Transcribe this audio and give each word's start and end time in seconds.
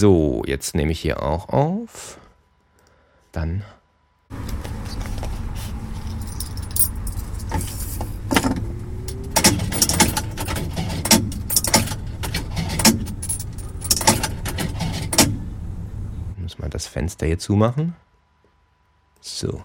So, 0.00 0.44
jetzt 0.46 0.76
nehme 0.76 0.92
ich 0.92 1.00
hier 1.00 1.24
auch 1.24 1.48
auf. 1.48 2.20
Dann. 3.32 3.64
Muss 16.36 16.60
mal 16.60 16.70
das 16.70 16.86
Fenster 16.86 17.26
hier 17.26 17.40
zumachen. 17.40 17.96
So. 19.20 19.64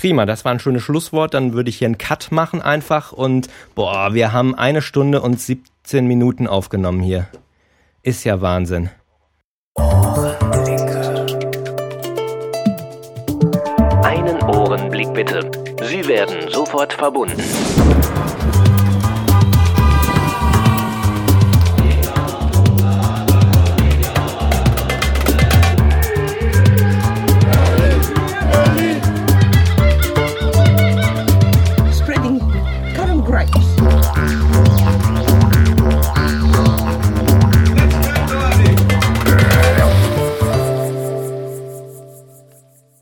Prima, 0.00 0.24
das 0.24 0.46
war 0.46 0.52
ein 0.52 0.60
schönes 0.60 0.82
Schlusswort. 0.82 1.34
Dann 1.34 1.52
würde 1.52 1.68
ich 1.68 1.76
hier 1.76 1.86
einen 1.86 1.98
Cut 1.98 2.32
machen 2.32 2.62
einfach. 2.62 3.12
Und 3.12 3.48
boah, 3.74 4.14
wir 4.14 4.32
haben 4.32 4.54
eine 4.54 4.80
Stunde 4.80 5.20
und 5.20 5.38
17 5.38 6.06
Minuten 6.06 6.46
aufgenommen 6.46 7.02
hier. 7.02 7.28
Ist 8.02 8.24
ja 8.24 8.40
Wahnsinn. 8.40 8.88
Ohrenblicke. 9.74 11.26
Einen 14.02 14.42
Ohrenblick 14.44 15.12
bitte. 15.12 15.50
Sie 15.82 16.08
werden 16.08 16.48
sofort 16.50 16.94
verbunden. 16.94 17.42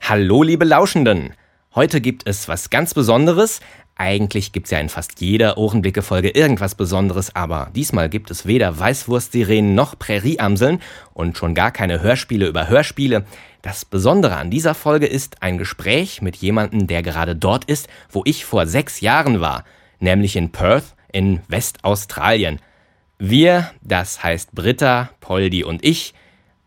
Hallo, 0.08 0.42
liebe 0.42 0.64
Lauschenden! 0.64 1.34
Heute 1.74 2.00
gibt 2.00 2.26
es 2.26 2.48
was 2.48 2.70
ganz 2.70 2.94
Besonderes. 2.94 3.60
Eigentlich 3.94 4.52
gibt's 4.52 4.70
ja 4.70 4.78
in 4.78 4.88
fast 4.88 5.20
jeder 5.20 5.58
Ohrenblicke-Folge 5.58 6.30
irgendwas 6.30 6.74
Besonderes, 6.74 7.36
aber 7.36 7.70
diesmal 7.76 8.08
gibt 8.08 8.30
es 8.30 8.46
weder 8.46 8.78
Weißwurstsirenen 8.78 9.74
noch 9.74 9.98
Prärieamseln 9.98 10.80
und 11.12 11.36
schon 11.36 11.54
gar 11.54 11.72
keine 11.72 12.00
Hörspiele 12.00 12.46
über 12.46 12.70
Hörspiele. 12.70 13.26
Das 13.60 13.84
Besondere 13.84 14.36
an 14.36 14.50
dieser 14.50 14.74
Folge 14.74 15.04
ist 15.04 15.42
ein 15.42 15.58
Gespräch 15.58 16.22
mit 16.22 16.36
jemandem, 16.36 16.86
der 16.86 17.02
gerade 17.02 17.36
dort 17.36 17.66
ist, 17.66 17.86
wo 18.08 18.22
ich 18.24 18.46
vor 18.46 18.66
sechs 18.66 19.02
Jahren 19.02 19.42
war, 19.42 19.64
nämlich 20.00 20.36
in 20.36 20.52
Perth 20.52 20.96
in 21.12 21.42
Westaustralien. 21.48 22.60
Wir, 23.18 23.72
das 23.82 24.22
heißt 24.22 24.52
Britta, 24.54 25.10
Poldi 25.20 25.64
und 25.64 25.84
ich, 25.84 26.14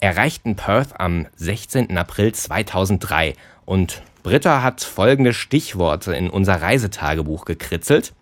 erreichten 0.01 0.55
Perth 0.55 0.99
am 0.99 1.27
16. 1.35 1.95
April 1.97 2.33
2003 2.33 3.35
und 3.65 4.01
Britta 4.23 4.61
hat 4.61 4.81
folgende 4.81 5.33
Stichworte 5.33 6.13
in 6.13 6.29
unser 6.29 6.61
Reisetagebuch 6.61 7.45
gekritzelt. 7.45 8.13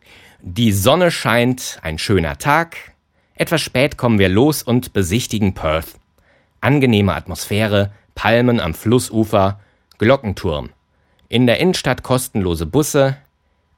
Die 0.42 0.74
Sonne 0.74 1.10
scheint, 1.10 1.80
ein 1.82 1.98
schöner 1.98 2.38
Tag. 2.38 2.78
Etwas 3.34 3.62
spät 3.62 3.98
kommen 3.98 4.20
wir 4.20 4.30
los 4.30 4.62
und 4.62 4.94
besichtigen 4.94 5.54
Perth. 5.54 5.96
Angenehme 6.62 7.16
Atmosphäre, 7.16 7.92
Palmen 8.14 8.60
am 8.60 8.74
Flussufer, 8.74 9.60
Glockenturm. 9.98 10.70
In 11.30 11.48
der 11.48 11.60
Innenstadt 11.60 12.04
kostenlose 12.04 12.66
Busse, 12.66 13.18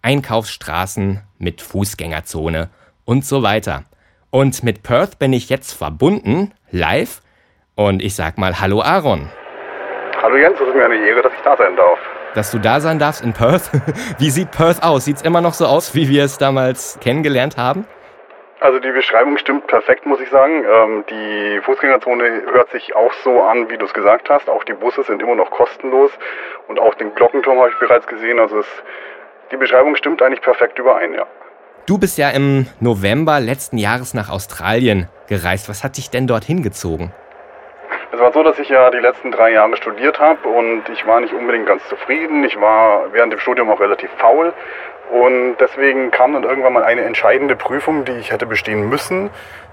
Einkaufsstraßen 0.02 1.22
mit 1.38 1.62
Fußgängerzone 1.62 2.70
und 3.06 3.26
so 3.26 3.44
weiter. 3.44 3.84
Und 4.32 4.64
mit 4.64 4.82
Perth 4.82 5.20
bin 5.20 5.34
ich 5.34 5.50
jetzt 5.50 5.74
verbunden, 5.74 6.54
live. 6.72 7.22
Und 7.76 8.02
ich 8.02 8.16
sag 8.16 8.38
mal 8.38 8.60
Hallo 8.60 8.82
Aaron. 8.82 9.30
Hallo 10.22 10.36
Jens, 10.36 10.60
es 10.60 10.68
ist 10.68 10.76
mir 10.76 10.86
eine 10.86 10.98
Ehre, 10.98 11.22
dass 11.22 11.34
ich 11.34 11.42
da 11.42 11.56
sein 11.58 11.76
darf. 11.76 12.00
Dass 12.36 12.52
du 12.52 12.60
da 12.60 12.80
sein 12.80 13.00
darfst 13.00 13.24
in 13.24 13.34
Perth. 13.34 13.72
Wie 14.20 14.30
sieht 14.30 14.52
Perth 14.52 14.84
aus? 14.84 15.06
Sieht's 15.06 15.22
immer 15.22 15.42
noch 15.42 15.54
so 15.54 15.66
aus, 15.66 15.96
wie 15.96 16.08
wir 16.10 16.24
es 16.24 16.38
damals 16.38 17.00
kennengelernt 17.02 17.58
haben? 17.58 17.86
Also 18.60 18.80
die 18.80 18.92
Beschreibung 18.92 19.38
stimmt 19.38 19.66
perfekt, 19.68 20.06
muss 20.06 20.20
ich 20.22 20.30
sagen. 20.30 20.64
Ähm, 20.64 21.04
die 21.10 21.60
Fußgängerzone 21.64 22.44
hört 22.54 22.70
sich 22.70 22.96
auch 22.96 23.12
so 23.24 23.42
an, 23.42 23.70
wie 23.70 23.78
du 23.78 23.86
es 23.86 23.94
gesagt 23.94 24.30
hast. 24.30 24.50
Auch 24.50 24.64
die 24.64 24.74
Busse 24.74 25.04
sind 25.04 25.22
immer 25.22 25.36
noch 25.36 25.50
kostenlos 25.50 26.12
und 26.68 26.80
auch 26.80 26.94
den 26.96 27.16
Glockenturm 27.16 27.58
habe 27.58 27.70
ich 27.70 27.80
bereits 27.80 28.06
gesehen. 28.06 28.40
Also 28.40 28.60
es, 28.60 28.68
die 29.52 29.58
Beschreibung 29.58 29.96
stimmt 29.96 30.22
eigentlich 30.22 30.42
perfekt 30.42 30.78
überein, 30.78 31.14
ja. 31.16 31.26
Du 31.88 31.98
bist 31.98 32.20
ja 32.20 32.30
im 32.30 32.68
November 32.80 33.40
letzten 33.40 33.80
Jahres 33.80 34.14
nach 34.14 34.30
Australien 34.30 35.10
gereist. 35.28 35.68
Was 35.68 35.84
hat 35.84 35.98
dich 35.98 36.12
denn 36.12 36.28
dorthin 36.28 36.62
gezogen? 36.62 37.12
Es 38.14 38.20
war 38.20 38.34
so, 38.34 38.44
dass 38.44 38.60
ich 38.60 38.68
ja 38.68 38.90
die 38.92 38.98
letzten 38.98 39.32
drei 39.32 39.54
Jahre 39.54 39.78
studiert 39.78 40.20
habe 40.20 40.46
und 40.50 40.84
ich 40.92 41.08
war 41.08 41.22
nicht 41.22 41.34
unbedingt 41.34 41.66
ganz 41.66 41.82
zufrieden. 41.88 42.44
Ich 42.44 42.60
war 42.60 43.14
während 43.14 43.32
dem 43.32 43.40
Studium 43.40 43.70
auch 43.70 43.80
relativ 43.80 44.10
faul 44.18 44.54
und 45.12 45.56
deswegen 45.62 46.12
kam 46.12 46.34
dann 46.34 46.44
irgendwann 46.44 46.74
mal 46.74 46.84
eine 46.84 47.04
entscheidende 47.04 47.56
Prüfung, 47.56 48.04
die 48.04 48.12
ich 48.12 48.34
hätte 48.34 48.46
bestehen 48.46 48.90
müssen, 48.90 49.30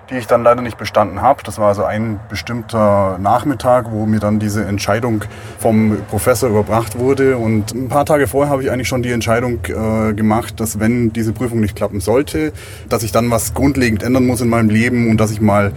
die 0.08 0.18
ich 0.18 0.28
dann 0.28 0.44
leider 0.44 0.62
nicht 0.62 0.78
bestanden 0.78 1.20
habe. 1.20 1.42
Das 1.42 1.58
war 1.58 1.66
also 1.66 1.82
ein 1.82 2.20
bestimmter 2.30 3.18
Nachmittag, 3.18 3.86
wo 3.90 4.06
mir 4.06 4.20
dann 4.20 4.38
diese 4.38 4.64
Entscheidung 4.64 5.24
vom 5.58 5.98
Professor 6.08 6.48
überbracht 6.48 6.96
wurde. 6.96 7.38
Und 7.38 7.74
ein 7.74 7.88
paar 7.88 8.06
Tage 8.06 8.28
vorher 8.28 8.52
habe 8.52 8.62
ich 8.62 8.70
eigentlich 8.70 8.88
schon 8.88 9.02
die 9.02 9.10
Entscheidung 9.10 9.60
äh, 9.66 10.14
gemacht, 10.14 10.60
dass 10.60 10.78
wenn 10.78 11.12
diese 11.12 11.32
Prüfung 11.32 11.58
nicht 11.58 11.74
klappen 11.74 11.98
sollte, 11.98 12.52
dass 12.88 13.02
ich 13.02 13.10
dann 13.10 13.32
was 13.32 13.52
grundlegend 13.52 14.04
ändern 14.04 14.26
muss 14.26 14.40
in 14.40 14.48
meinem 14.48 14.70
Leben 14.70 15.10
und 15.10 15.18
dass 15.18 15.32
ich 15.32 15.40
mal 15.40 15.72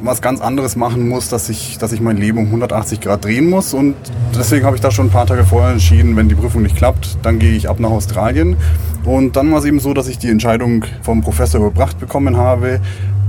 was 0.00 0.20
ganz 0.20 0.40
anderes 0.40 0.76
machen 0.76 1.08
muss, 1.08 1.28
dass 1.28 1.48
ich, 1.48 1.78
dass 1.78 1.92
ich 1.92 2.00
mein 2.00 2.16
Leben 2.16 2.38
um 2.38 2.46
180 2.46 3.00
Grad 3.00 3.24
drehen 3.24 3.48
muss. 3.48 3.74
Und 3.74 3.94
deswegen 4.36 4.66
habe 4.66 4.76
ich 4.76 4.82
da 4.82 4.90
schon 4.90 5.06
ein 5.06 5.10
paar 5.10 5.26
Tage 5.26 5.44
vorher 5.44 5.72
entschieden, 5.72 6.16
wenn 6.16 6.28
die 6.28 6.34
Prüfung 6.34 6.62
nicht 6.62 6.76
klappt, 6.76 7.18
dann 7.22 7.38
gehe 7.38 7.52
ich 7.52 7.68
ab 7.68 7.80
nach 7.80 7.90
Australien. 7.90 8.56
Und 9.04 9.36
dann 9.36 9.50
war 9.52 9.58
es 9.58 9.64
eben 9.64 9.80
so, 9.80 9.94
dass 9.94 10.08
ich 10.08 10.18
die 10.18 10.30
Entscheidung 10.30 10.84
vom 11.02 11.22
Professor 11.22 11.60
überbracht 11.60 11.98
bekommen 11.98 12.36
habe. 12.36 12.80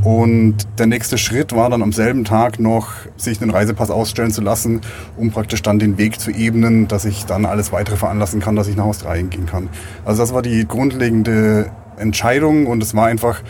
Und 0.04 0.68
der 0.78 0.86
nächste 0.86 1.18
Schritt 1.18 1.56
war 1.56 1.70
dann 1.72 1.82
am 1.82 1.92
selben 1.92 2.26
Tag 2.26 2.60
noch, 2.60 2.90
sich 3.18 3.42
einen 3.42 3.50
Reisepass 3.50 3.90
ausstellen 3.90 4.30
zu 4.30 4.42
lassen, 4.42 4.82
um 5.18 5.32
praktisch 5.32 5.64
dann 5.64 5.80
den 5.80 5.98
Weg 5.98 6.20
zu 6.20 6.30
ebnen, 6.30 6.88
dass 6.88 7.06
ich 7.06 7.26
dann 7.26 7.46
alles 7.46 7.72
weitere 7.72 7.98
veranlassen 7.98 8.40
kann, 8.40 8.56
dass 8.56 8.68
ich 8.68 8.76
nach 8.76 8.86
Australien 8.86 9.32
gehen 9.32 9.48
kann. 9.48 9.68
Also 10.06 10.22
das 10.22 10.32
war 10.32 10.44
die 10.44 10.68
grundlegende 10.68 11.72
Entscheidung 11.98 12.68
und 12.68 12.84
es 12.84 12.94
war 12.94 13.08
einfach 13.08 13.42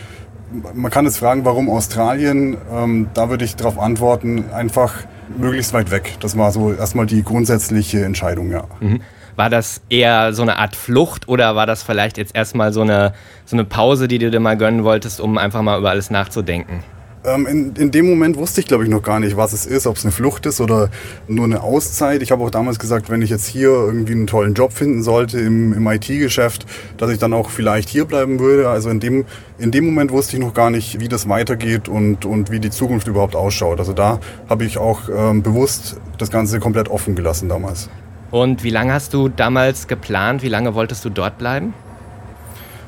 man 0.74 0.90
kann 0.90 1.04
jetzt 1.04 1.18
fragen, 1.18 1.44
warum 1.44 1.68
Australien? 1.68 2.56
Ähm, 2.72 3.08
da 3.14 3.28
würde 3.30 3.44
ich 3.44 3.56
darauf 3.56 3.78
antworten, 3.78 4.50
einfach 4.52 4.94
möglichst 5.36 5.72
weit 5.72 5.90
weg. 5.90 6.14
Das 6.20 6.36
war 6.38 6.52
so 6.52 6.72
erstmal 6.72 7.06
die 7.06 7.22
grundsätzliche 7.22 8.04
Entscheidung, 8.04 8.50
ja. 8.50 8.64
Mhm. 8.80 9.00
War 9.34 9.50
das 9.50 9.82
eher 9.90 10.32
so 10.32 10.42
eine 10.42 10.56
Art 10.58 10.76
Flucht 10.76 11.28
oder 11.28 11.54
war 11.56 11.66
das 11.66 11.82
vielleicht 11.82 12.16
jetzt 12.16 12.34
erstmal 12.34 12.72
so 12.72 12.80
eine, 12.80 13.12
so 13.44 13.56
eine 13.56 13.64
Pause, 13.64 14.08
die 14.08 14.18
du 14.18 14.30
dir 14.30 14.40
mal 14.40 14.56
gönnen 14.56 14.82
wolltest, 14.82 15.20
um 15.20 15.36
einfach 15.36 15.60
mal 15.60 15.78
über 15.78 15.90
alles 15.90 16.10
nachzudenken? 16.10 16.82
Ähm, 17.26 17.46
in, 17.46 17.74
in 17.74 17.90
dem 17.90 18.08
Moment 18.08 18.36
wusste 18.36 18.60
ich, 18.60 18.68
glaube 18.68 18.84
ich, 18.84 18.90
noch 18.90 19.02
gar 19.02 19.18
nicht, 19.18 19.36
was 19.36 19.52
es 19.52 19.66
ist, 19.66 19.86
ob 19.86 19.96
es 19.96 20.04
eine 20.04 20.12
Flucht 20.12 20.46
ist 20.46 20.60
oder 20.60 20.90
nur 21.26 21.44
eine 21.44 21.62
Auszeit. 21.62 22.22
Ich 22.22 22.30
habe 22.30 22.44
auch 22.44 22.50
damals 22.50 22.78
gesagt, 22.78 23.10
wenn 23.10 23.20
ich 23.20 23.30
jetzt 23.30 23.46
hier 23.46 23.70
irgendwie 23.70 24.12
einen 24.12 24.28
tollen 24.28 24.54
Job 24.54 24.72
finden 24.72 25.02
sollte 25.02 25.40
im, 25.40 25.72
im 25.72 25.86
IT-Geschäft, 25.86 26.66
dass 26.98 27.10
ich 27.10 27.18
dann 27.18 27.32
auch 27.32 27.50
vielleicht 27.50 27.88
hier 27.88 28.04
bleiben 28.04 28.38
würde. 28.38 28.68
Also 28.68 28.90
in 28.90 29.00
dem, 29.00 29.24
in 29.58 29.72
dem 29.72 29.84
Moment 29.84 30.12
wusste 30.12 30.36
ich 30.36 30.42
noch 30.42 30.54
gar 30.54 30.70
nicht, 30.70 31.00
wie 31.00 31.08
das 31.08 31.28
weitergeht 31.28 31.88
und, 31.88 32.24
und 32.24 32.50
wie 32.50 32.60
die 32.60 32.70
Zukunft 32.70 33.08
überhaupt 33.08 33.34
ausschaut. 33.34 33.80
Also 33.80 33.92
da 33.92 34.20
habe 34.48 34.64
ich 34.64 34.78
auch 34.78 35.08
ähm, 35.08 35.42
bewusst 35.42 35.96
das 36.18 36.30
Ganze 36.30 36.60
komplett 36.60 36.88
offen 36.88 37.16
gelassen 37.16 37.48
damals. 37.48 37.90
Und 38.30 38.62
wie 38.62 38.70
lange 38.70 38.92
hast 38.92 39.14
du 39.14 39.28
damals 39.28 39.88
geplant? 39.88 40.42
Wie 40.42 40.48
lange 40.48 40.74
wolltest 40.74 41.04
du 41.04 41.10
dort 41.10 41.38
bleiben? 41.38 41.74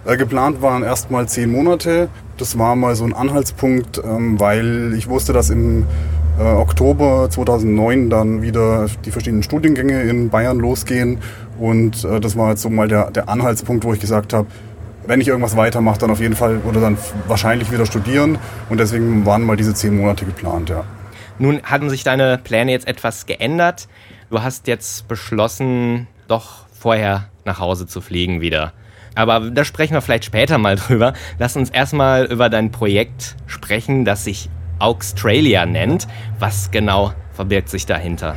Äh, 0.04 0.16
geplant 0.16 0.62
waren 0.62 0.82
erstmal 0.82 1.28
zehn 1.28 1.50
Monate. 1.50 2.08
Das 2.36 2.58
war 2.58 2.76
mal 2.76 2.94
so 2.94 3.04
ein 3.04 3.12
Anhaltspunkt, 3.12 4.00
ähm, 4.04 4.38
weil 4.38 4.94
ich 4.96 5.08
wusste, 5.08 5.32
dass 5.32 5.50
im 5.50 5.86
äh, 6.38 6.42
Oktober 6.42 7.28
2009 7.30 8.10
dann 8.10 8.42
wieder 8.42 8.86
die 9.04 9.10
verschiedenen 9.10 9.42
Studiengänge 9.42 10.02
in 10.02 10.30
Bayern 10.30 10.58
losgehen. 10.58 11.18
Und 11.58 12.04
äh, 12.04 12.20
das 12.20 12.36
war 12.36 12.50
jetzt 12.50 12.62
so 12.62 12.70
mal 12.70 12.88
der, 12.88 13.10
der 13.10 13.28
Anhaltspunkt, 13.28 13.84
wo 13.84 13.92
ich 13.92 14.00
gesagt 14.00 14.32
habe, 14.32 14.46
wenn 15.06 15.20
ich 15.20 15.28
irgendwas 15.28 15.56
weitermache, 15.56 15.98
dann 15.98 16.10
auf 16.10 16.20
jeden 16.20 16.36
Fall 16.36 16.60
oder 16.68 16.80
dann 16.80 16.98
wahrscheinlich 17.26 17.72
wieder 17.72 17.86
studieren. 17.86 18.38
Und 18.68 18.78
deswegen 18.78 19.24
waren 19.26 19.42
mal 19.42 19.56
diese 19.56 19.74
zehn 19.74 19.96
Monate 19.96 20.24
geplant, 20.24 20.68
ja. 20.68 20.84
Nun 21.38 21.62
hatten 21.62 21.88
sich 21.88 22.04
deine 22.04 22.38
Pläne 22.38 22.72
jetzt 22.72 22.86
etwas 22.86 23.26
geändert. 23.26 23.88
Du 24.30 24.42
hast 24.42 24.66
jetzt 24.66 25.08
beschlossen, 25.08 26.08
doch 26.26 26.66
vorher 26.78 27.28
nach 27.44 27.58
Hause 27.60 27.86
zu 27.86 28.00
fliegen 28.00 28.40
wieder. 28.40 28.72
Aber 29.18 29.50
da 29.50 29.64
sprechen 29.64 29.94
wir 29.94 30.00
vielleicht 30.00 30.24
später 30.24 30.58
mal 30.58 30.76
drüber. 30.86 31.12
Lass 31.40 31.56
uns 31.56 31.70
erstmal 31.70 32.26
über 32.26 32.48
dein 32.48 32.70
Projekt 32.70 33.34
sprechen, 33.48 34.04
das 34.04 34.22
sich 34.22 34.48
Australia 34.78 35.66
nennt. 35.66 36.06
Was 36.38 36.70
genau 36.70 37.12
verbirgt 37.32 37.68
sich 37.68 37.84
dahinter? 37.84 38.36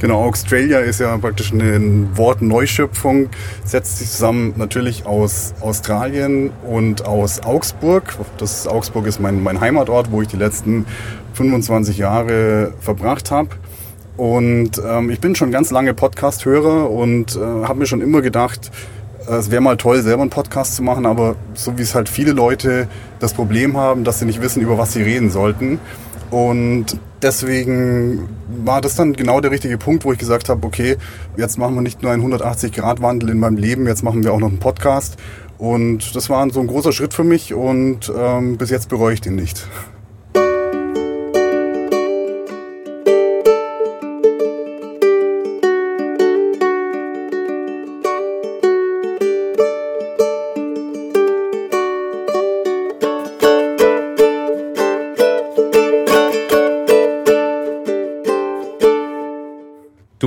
Genau, 0.00 0.24
Australia 0.24 0.80
ist 0.80 0.98
ja 0.98 1.16
praktisch 1.18 1.52
eine 1.52 2.08
Wortneuschöpfung, 2.16 3.28
setzt 3.64 3.98
sich 3.98 4.10
zusammen 4.10 4.54
natürlich 4.56 5.06
aus 5.06 5.54
Australien 5.60 6.50
und 6.68 7.06
aus 7.06 7.44
Augsburg. 7.44 8.16
Das 8.38 8.66
Augsburg 8.66 9.06
ist 9.06 9.20
mein, 9.20 9.40
mein 9.40 9.60
Heimatort, 9.60 10.10
wo 10.10 10.20
ich 10.20 10.26
die 10.26 10.36
letzten 10.36 10.84
25 11.34 11.96
Jahre 11.96 12.72
verbracht 12.80 13.30
habe. 13.30 13.50
Und 14.16 14.80
ähm, 14.84 15.10
ich 15.10 15.20
bin 15.20 15.36
schon 15.36 15.52
ganz 15.52 15.70
lange 15.70 15.94
Podcast-Hörer 15.94 16.90
und 16.90 17.36
äh, 17.36 17.38
habe 17.38 17.78
mir 17.78 17.86
schon 17.86 18.00
immer 18.00 18.20
gedacht, 18.20 18.72
es 19.26 19.50
wäre 19.50 19.62
mal 19.62 19.76
toll, 19.76 20.02
selber 20.02 20.22
einen 20.22 20.30
Podcast 20.30 20.76
zu 20.76 20.82
machen, 20.82 21.06
aber 21.06 21.36
so 21.54 21.76
wie 21.78 21.82
es 21.82 21.94
halt 21.94 22.08
viele 22.08 22.32
Leute 22.32 22.88
das 23.20 23.34
Problem 23.34 23.76
haben, 23.76 24.04
dass 24.04 24.18
sie 24.18 24.26
nicht 24.26 24.42
wissen, 24.42 24.62
über 24.62 24.78
was 24.78 24.92
sie 24.92 25.02
reden 25.02 25.30
sollten. 25.30 25.78
Und 26.30 26.98
deswegen 27.22 28.28
war 28.64 28.80
das 28.80 28.96
dann 28.96 29.12
genau 29.12 29.40
der 29.40 29.50
richtige 29.50 29.78
Punkt, 29.78 30.04
wo 30.04 30.12
ich 30.12 30.18
gesagt 30.18 30.48
habe, 30.48 30.66
okay, 30.66 30.96
jetzt 31.36 31.58
machen 31.58 31.74
wir 31.74 31.82
nicht 31.82 32.02
nur 32.02 32.10
einen 32.10 32.24
180-Grad-Wandel 32.34 33.30
in 33.30 33.38
meinem 33.38 33.56
Leben, 33.56 33.86
jetzt 33.86 34.02
machen 34.02 34.24
wir 34.24 34.32
auch 34.32 34.40
noch 34.40 34.48
einen 34.48 34.58
Podcast. 34.58 35.16
Und 35.58 36.16
das 36.16 36.28
war 36.28 36.48
so 36.50 36.60
ein 36.60 36.66
großer 36.66 36.92
Schritt 36.92 37.14
für 37.14 37.24
mich 37.24 37.54
und 37.54 38.12
ähm, 38.16 38.56
bis 38.56 38.70
jetzt 38.70 38.88
bereue 38.88 39.14
ich 39.14 39.20
den 39.20 39.36
nicht. 39.36 39.66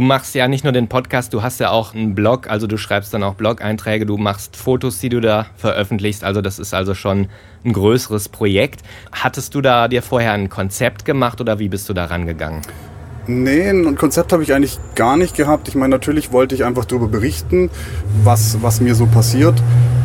Machst 0.07 0.33
ja 0.33 0.47
nicht 0.47 0.63
nur 0.63 0.73
den 0.73 0.87
Podcast, 0.87 1.33
du 1.33 1.43
hast 1.43 1.59
ja 1.59 1.69
auch 1.69 1.93
einen 1.93 2.15
Blog, 2.15 2.49
also 2.49 2.65
du 2.65 2.77
schreibst 2.77 3.13
dann 3.13 3.21
auch 3.21 3.35
Blog-Einträge, 3.35 4.07
du 4.07 4.17
machst 4.17 4.55
Fotos, 4.55 4.97
die 4.99 5.09
du 5.09 5.21
da 5.21 5.45
veröffentlichst, 5.57 6.23
also 6.23 6.41
das 6.41 6.57
ist 6.57 6.73
also 6.73 6.95
schon 6.95 7.27
ein 7.63 7.73
größeres 7.73 8.29
Projekt. 8.29 8.81
Hattest 9.11 9.53
du 9.53 9.61
da 9.61 9.87
dir 9.87 10.01
vorher 10.01 10.31
ein 10.31 10.49
Konzept 10.49 11.05
gemacht 11.05 11.41
oder 11.41 11.59
wie 11.59 11.69
bist 11.69 11.87
du 11.89 11.93
da 11.93 12.05
rangegangen? 12.05 12.61
Nee, 13.27 13.69
ein 13.69 13.97
Konzept 13.97 14.31
habe 14.31 14.41
ich 14.41 14.53
eigentlich 14.53 14.79
gar 14.95 15.17
nicht 15.17 15.35
gehabt. 15.35 15.67
Ich 15.67 15.75
meine, 15.75 15.91
natürlich 15.91 16.31
wollte 16.31 16.55
ich 16.55 16.63
einfach 16.63 16.85
darüber 16.85 17.09
berichten, 17.09 17.69
was, 18.23 18.63
was 18.63 18.79
mir 18.79 18.95
so 18.95 19.05
passiert. 19.05 19.61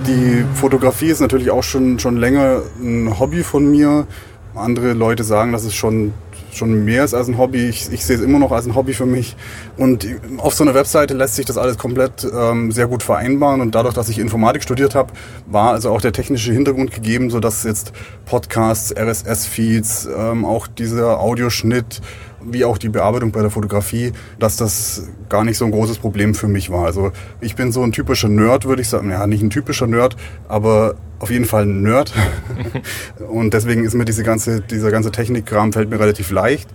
Die 0.08 0.44
Fotografie 0.56 1.06
ist 1.06 1.20
natürlich 1.20 1.52
auch 1.52 1.62
schon, 1.62 2.00
schon 2.00 2.16
länger 2.16 2.62
ein 2.82 3.20
Hobby 3.20 3.44
von 3.44 3.70
mir. 3.70 4.08
Andere 4.56 4.93
Leute 4.93 5.22
sagen, 5.22 5.52
dass 5.52 5.62
es 5.62 5.72
schon 5.72 6.12
schon 6.52 6.84
mehr 6.84 7.04
ist 7.04 7.14
als 7.14 7.28
ein 7.28 7.38
Hobby. 7.38 7.69
Ich, 7.69 7.93
ich 7.93 8.04
sehe 8.04 8.16
es 8.16 8.22
immer 8.22 8.38
noch 8.38 8.52
als 8.52 8.66
ein 8.66 8.75
Hobby 8.75 8.93
für 8.93 9.06
mich. 9.06 9.37
Und 9.76 10.06
auf 10.38 10.54
so 10.54 10.64
einer 10.64 10.75
Webseite 10.75 11.14
lässt 11.14 11.37
sich 11.37 11.46
das 11.46 11.56
alles 11.56 11.78
komplett 11.78 12.26
ähm, 12.32 12.72
sehr 12.72 12.87
gut 12.87 13.02
vereinbaren. 13.02 13.60
Und 13.60 13.75
dadurch, 13.75 13.94
dass 13.94 14.08
ich 14.08 14.19
Informatik 14.19 14.62
studiert 14.62 14.94
habe, 14.94 15.12
war 15.46 15.72
also 15.72 15.90
auch 15.90 16.00
der 16.00 16.12
technische 16.12 16.52
Hintergrund 16.52 16.93
gegeben, 16.93 17.31
sodass 17.31 17.64
jetzt 17.64 17.93
Podcasts, 18.26 18.94
RSS-Feeds, 18.94 20.08
ähm, 20.16 20.44
auch 20.44 20.66
dieser 20.66 21.20
Audioschnitt, 21.20 22.00
wie 22.44 22.64
auch 22.64 22.78
die 22.78 22.88
Bearbeitung 22.88 23.31
bei 23.31 23.40
der 23.40 23.50
Fotografie, 23.50 24.12
dass 24.38 24.56
das 24.56 25.08
gar 25.28 25.44
nicht 25.44 25.58
so 25.58 25.64
ein 25.64 25.70
großes 25.70 25.99
Problem 25.99 26.34
für 26.34 26.49
mich 26.49 26.70
war. 26.70 26.84
Also 26.84 27.12
ich 27.40 27.54
bin 27.54 27.72
so 27.72 27.82
ein 27.82 27.93
typischer 27.93 28.28
Nerd, 28.28 28.64
würde 28.64 28.82
ich 28.82 28.88
sagen. 28.88 29.10
Ja, 29.10 29.26
nicht 29.26 29.43
ein 29.43 29.50
typischer 29.50 29.87
Nerd, 29.87 30.16
aber 30.49 30.96
auf 31.23 31.31
jeden 31.31 31.45
Fall 31.45 31.63
ein 31.63 31.83
Nerd. 31.83 32.13
und 33.31 33.55
deswegen 33.55 33.85
ist 33.85 33.95
mir 33.95 34.05
diese 34.05 34.25
ganze, 34.25 34.61
dieser 34.61 34.91
ganze 34.91 35.13
Technikkram 35.13 35.73
fällt 35.73 35.89
mir 35.89 36.01
relativ 36.01 36.31
leicht. 36.31 36.69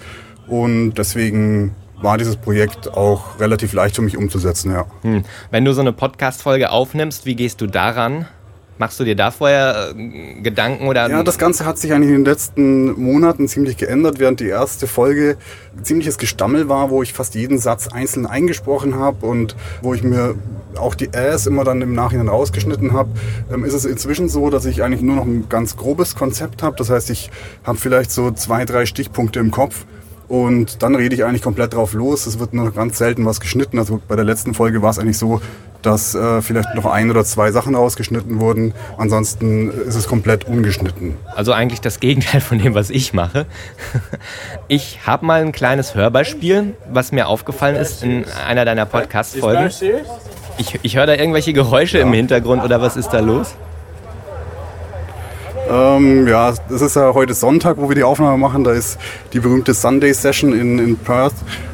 Und 0.48 0.94
deswegen 0.94 1.76
war 2.02 2.18
dieses 2.18 2.38
Projekt 2.38 2.88
auch 2.94 3.40
relativ 3.40 3.74
leicht 3.74 3.96
für 3.96 4.02
mich 4.02 4.16
umzusetzen, 4.16 4.72
ja. 4.72 4.86
Hm. 5.02 5.24
Wenn 5.52 5.66
du 5.66 5.74
so 5.74 5.82
eine 5.82 5.92
Podcast-Folge 5.92 6.70
aufnimmst, 6.72 7.26
wie 7.26 7.36
gehst 7.36 7.60
du 7.60 7.68
daran? 7.68 8.28
Machst 8.78 9.00
du 9.00 9.04
dir 9.04 9.16
da 9.16 9.32
vorher 9.32 9.94
äh, 9.98 10.42
Gedanken 10.42 10.88
oder? 10.88 11.10
Ja, 11.10 11.24
das 11.24 11.40
Ganze 11.40 11.66
hat 11.66 11.80
sich 11.80 11.92
eigentlich 11.92 12.10
in 12.10 12.24
den 12.24 12.26
letzten 12.26 12.92
Monaten 13.02 13.48
ziemlich 13.48 13.76
geändert, 13.76 14.20
während 14.20 14.40
die 14.40 14.48
erste 14.48 14.86
Folge 14.86 15.38
ziemliches 15.82 16.20
Gestammel 16.20 16.70
war, 16.70 16.92
wo 16.92 17.02
ich 17.02 17.12
fast 17.12 17.34
jeden 17.36 17.58
Satz 17.58 17.88
einzeln 17.88 18.28
eingesprochen 18.28 18.96
habe 18.96 19.26
und 19.26 19.56
wo 19.82 19.96
ich 19.96 20.04
mir 20.04 20.36
auch 20.78 20.96
die 20.96 21.10
Äs 21.14 21.48
immer 21.48 21.64
dann 21.64 21.82
im 21.82 21.94
Nachhinein 21.94 22.28
rausgeschnitten 22.28 22.94
habe, 22.94 23.10
ähm, 23.52 23.66
ist 23.66 23.74
es 23.74 23.86
inzwischen 23.86 24.30
so, 24.30 24.50
dass 24.50 24.66
ich 24.66 24.84
eigentlich 24.84 25.02
nur 25.02 25.16
noch 25.16 25.26
ein 25.26 25.50
ganz 25.50 25.78
grobes 25.78 26.16
Konzept 26.16 26.64
habe. 26.64 26.76
Das 26.78 26.90
heißt, 26.90 27.10
ich 27.10 27.30
habe 27.64 27.78
vielleicht 27.78 28.12
so 28.12 28.32
zwei, 28.32 28.66
drei 28.66 28.86
Stichpunkte 28.86 29.40
im 29.40 29.52
Kopf 29.52 29.86
und 30.28 30.84
dann 30.84 30.96
rede 30.96 31.16
ich 31.16 31.24
eigentlich 31.24 31.42
komplett 31.42 31.74
drauf 31.74 31.94
los. 31.94 32.26
Es 32.28 32.40
wird 32.40 32.54
nur 32.54 32.72
ganz 32.72 32.98
selten 32.98 33.26
was 33.26 33.40
geschnitten. 33.40 33.80
Also 33.80 34.02
bei 34.08 34.16
der 34.16 34.26
letzten 34.26 34.54
Folge 34.54 34.82
war 34.82 34.90
es 34.90 35.00
eigentlich 35.00 35.18
so, 35.18 35.42
dass 35.82 36.16
äh, 36.16 36.42
vielleicht 36.42 36.76
noch 36.76 36.86
ein 36.86 37.10
oder 37.10 37.24
zwei 37.24 37.52
Sachen 37.52 37.76
ausgeschnitten 37.76 38.40
wurden. 38.40 38.74
Ansonsten 38.98 39.70
ist 39.70 39.96
es 39.96 40.08
komplett 40.08 40.44
ungeschnitten. 40.46 41.16
Also 41.34 41.54
eigentlich 41.54 41.80
das 41.80 42.00
Gegenteil 42.02 42.42
von 42.42 42.60
dem, 42.60 42.76
was 42.76 42.90
ich 42.90 43.14
mache. 43.14 43.46
Ich 44.70 45.00
habe 45.08 45.26
mal 45.26 45.42
ein 45.42 45.54
kleines 45.54 45.96
Hörbeispiel, 45.96 46.76
was 46.92 47.14
mir 47.14 47.28
aufgefallen 47.28 47.78
ist 47.78 48.04
in 48.04 48.26
einer 48.46 48.66
deiner 48.66 48.86
Podcast-Folgen. 48.86 49.72
Ich, 50.58 50.80
ich 50.82 50.98
höre 50.98 51.06
da 51.06 51.16
irgendwelche 51.16 51.54
Geräusche 51.54 52.00
ja. 52.00 52.06
im 52.06 52.14
Hintergrund 52.14 52.64
oder 52.64 52.82
was 52.82 52.98
ist 52.98 53.10
da 53.10 53.20
los? 53.20 53.56
Ähm, 55.70 56.28
ja, 56.28 56.54
es 56.70 56.82
ist 56.82 56.96
ja 56.96 57.14
heute 57.14 57.34
Sonntag, 57.34 57.78
wo 57.78 57.90
wir 57.90 57.96
die 57.96 58.04
Aufnahme 58.04 58.38
machen. 58.38 58.64
Da 58.64 58.72
ist 58.72 58.98
die 59.34 59.40
berühmte 59.40 59.74
Sunday 59.74 60.14
Session 60.14 60.54
in, 60.54 60.80
in 60.80 60.98
Perth. 60.98 61.34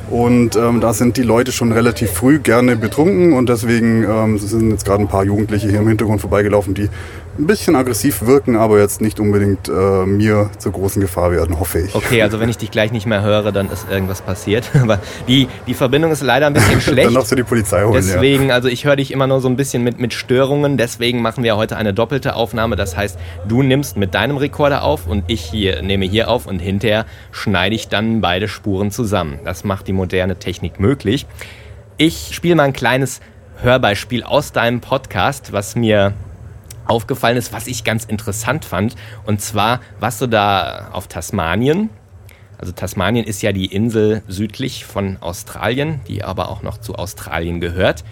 Und 0.09 0.55
ähm, 0.55 0.81
da 0.81 0.93
sind 0.93 1.17
die 1.17 1.23
Leute 1.23 1.51
schon 1.51 1.71
relativ 1.71 2.11
früh 2.11 2.39
gerne 2.39 2.75
betrunken 2.75 3.33
und 3.33 3.49
deswegen 3.49 4.03
ähm, 4.03 4.37
sind 4.37 4.69
jetzt 4.69 4.85
gerade 4.85 5.01
ein 5.01 5.07
paar 5.07 5.23
Jugendliche 5.23 5.69
hier 5.69 5.79
im 5.79 5.87
Hintergrund 5.87 6.21
vorbeigelaufen, 6.21 6.73
die 6.73 6.89
ein 7.37 7.47
bisschen 7.47 7.75
aggressiv 7.75 8.25
wirken, 8.25 8.55
aber 8.55 8.79
jetzt 8.79 9.01
nicht 9.01 9.19
unbedingt 9.19 9.67
äh, 9.67 10.05
mir 10.05 10.51
zur 10.59 10.71
großen 10.71 11.01
Gefahr 11.01 11.31
werden, 11.31 11.59
hoffe 11.59 11.79
ich. 11.79 11.95
Okay, 11.95 12.21
also 12.21 12.39
wenn 12.39 12.49
ich 12.49 12.57
dich 12.57 12.69
gleich 12.69 12.91
nicht 12.91 13.07
mehr 13.07 13.23
höre, 13.23 13.51
dann 13.51 13.71
ist 13.71 13.87
irgendwas 13.89 14.21
passiert. 14.21 14.69
Aber 14.81 14.99
die, 15.27 15.47
die 15.65 15.73
Verbindung 15.73 16.11
ist 16.11 16.21
leider 16.21 16.47
ein 16.47 16.53
bisschen 16.53 16.81
schlecht. 16.81 17.07
dann 17.07 17.15
darfst 17.15 17.31
du 17.31 17.35
die 17.35 17.43
Polizei 17.43 17.83
holen. 17.83 17.93
Deswegen, 17.93 18.49
ja. 18.49 18.55
also 18.55 18.67
ich 18.67 18.85
höre 18.85 18.95
dich 18.95 19.11
immer 19.11 19.25
nur 19.25 19.41
so 19.41 19.47
ein 19.47 19.55
bisschen 19.55 19.83
mit, 19.83 19.99
mit 19.99 20.13
Störungen. 20.13 20.77
Deswegen 20.77 21.21
machen 21.21 21.43
wir 21.43 21.57
heute 21.57 21.75
eine 21.75 21.93
doppelte 21.93 22.35
Aufnahme. 22.35 22.75
Das 22.75 22.95
heißt, 22.95 23.17
du 23.47 23.63
nimmst 23.63 23.97
mit 23.97 24.13
deinem 24.13 24.37
Rekorder 24.37 24.83
auf 24.83 25.07
und 25.07 25.23
ich 25.27 25.41
hier, 25.41 25.81
nehme 25.81 26.05
hier 26.05 26.29
auf 26.29 26.45
und 26.45 26.59
hinterher 26.59 27.05
schneide 27.31 27.75
ich 27.75 27.87
dann 27.87 28.21
beide 28.21 28.47
Spuren 28.47 28.91
zusammen. 28.91 29.39
Das 29.43 29.63
macht 29.63 29.87
die 29.87 29.93
moderne 29.93 30.37
Technik 30.37 30.79
möglich. 30.79 31.25
Ich 31.97 32.29
spiele 32.33 32.55
mal 32.55 32.63
ein 32.63 32.73
kleines 32.73 33.21
Hörbeispiel 33.61 34.23
aus 34.23 34.51
deinem 34.51 34.81
Podcast, 34.81 35.53
was 35.53 35.75
mir 35.75 36.13
aufgefallen 36.85 37.37
ist, 37.37 37.53
was 37.53 37.67
ich 37.67 37.83
ganz 37.83 38.05
interessant 38.05 38.65
fand. 38.65 38.95
Und 39.25 39.41
zwar 39.41 39.81
warst 39.99 40.21
du 40.21 40.27
da 40.27 40.89
auf 40.91 41.07
Tasmanien. 41.07 41.89
Also 42.57 42.71
Tasmanien 42.71 43.25
ist 43.25 43.41
ja 43.41 43.51
die 43.51 43.65
Insel 43.65 44.23
südlich 44.27 44.85
von 44.85 45.17
Australien, 45.21 46.01
die 46.07 46.23
aber 46.23 46.49
auch 46.49 46.61
noch 46.61 46.77
zu 46.77 46.95
Australien 46.95 47.59
gehört. 47.59 48.03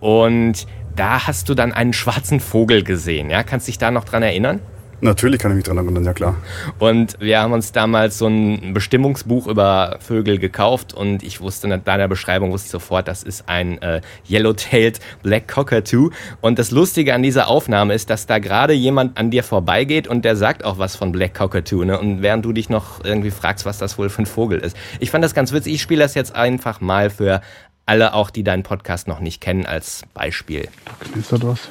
Und 0.00 0.66
da 0.96 1.26
hast 1.26 1.48
du 1.48 1.54
dann 1.54 1.72
einen 1.72 1.92
schwarzen 1.92 2.40
Vogel 2.40 2.82
gesehen. 2.82 3.30
Ja? 3.30 3.42
Kannst 3.42 3.68
dich 3.68 3.78
da 3.78 3.90
noch 3.90 4.04
dran 4.04 4.22
erinnern? 4.22 4.60
Natürlich 5.04 5.38
kann 5.38 5.50
ich 5.50 5.56
mich 5.56 5.64
daran 5.64 5.84
erinnern, 5.84 6.02
ja 6.02 6.14
klar. 6.14 6.34
Und 6.78 7.20
wir 7.20 7.38
haben 7.38 7.52
uns 7.52 7.72
damals 7.72 8.16
so 8.16 8.26
ein 8.26 8.72
Bestimmungsbuch 8.72 9.46
über 9.46 9.98
Vögel 10.00 10.38
gekauft 10.38 10.94
und 10.94 11.22
ich 11.22 11.42
wusste 11.42 11.68
nach 11.68 11.80
deiner 11.80 12.08
Beschreibung 12.08 12.52
wusste 12.52 12.68
ich 12.68 12.70
sofort, 12.70 13.06
das 13.06 13.22
ist 13.22 13.46
ein 13.46 13.82
äh, 13.82 14.00
Yellow-tailed 14.26 15.00
Black 15.22 15.46
Cockatoo. 15.46 16.08
Und 16.40 16.58
das 16.58 16.70
Lustige 16.70 17.12
an 17.12 17.22
dieser 17.22 17.48
Aufnahme 17.48 17.92
ist, 17.92 18.08
dass 18.08 18.24
da 18.24 18.38
gerade 18.38 18.72
jemand 18.72 19.18
an 19.18 19.30
dir 19.30 19.44
vorbeigeht 19.44 20.08
und 20.08 20.24
der 20.24 20.36
sagt 20.36 20.64
auch 20.64 20.78
was 20.78 20.96
von 20.96 21.12
Black 21.12 21.34
Cockatoo. 21.34 21.84
Ne? 21.84 22.00
Und 22.00 22.22
während 22.22 22.42
du 22.42 22.54
dich 22.54 22.70
noch 22.70 23.04
irgendwie 23.04 23.30
fragst, 23.30 23.66
was 23.66 23.76
das 23.76 23.98
wohl 23.98 24.08
für 24.08 24.22
ein 24.22 24.26
Vogel 24.26 24.58
ist. 24.58 24.74
Ich 25.00 25.10
fand 25.10 25.22
das 25.22 25.34
ganz 25.34 25.52
witzig. 25.52 25.74
Ich 25.74 25.82
spiele 25.82 26.00
das 26.00 26.14
jetzt 26.14 26.34
einfach 26.34 26.80
mal 26.80 27.10
für 27.10 27.42
alle 27.84 28.14
auch, 28.14 28.30
die 28.30 28.42
deinen 28.42 28.62
Podcast 28.62 29.06
noch 29.06 29.20
nicht 29.20 29.42
kennen, 29.42 29.66
als 29.66 30.00
Beispiel. 30.14 30.68
Da 30.86 30.92
knistert 31.12 31.46
was. 31.46 31.68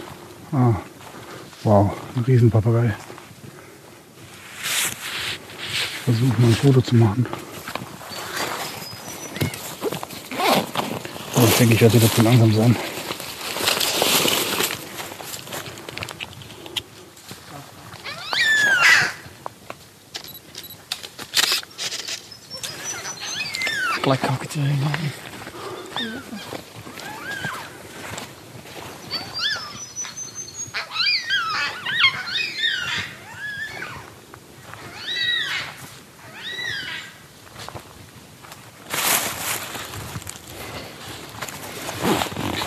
Ah, 0.52 0.76
wow, 1.64 1.92
ein 2.16 2.24
Riesenpapagei 2.26 2.94
versuche 6.04 6.42
mal 6.42 6.48
ein 6.50 6.56
Foto 6.56 6.82
zu 6.82 6.96
machen. 6.96 7.26
Aber 11.36 11.48
ich 11.48 11.56
denke, 11.56 11.76
ich 11.76 11.82
werde 11.82 11.94
wieder 11.96 12.12
zu 12.12 12.22
langsam 12.22 12.54
sein. 12.54 12.76
Black 24.04 24.22
cockatoo, 24.22 24.60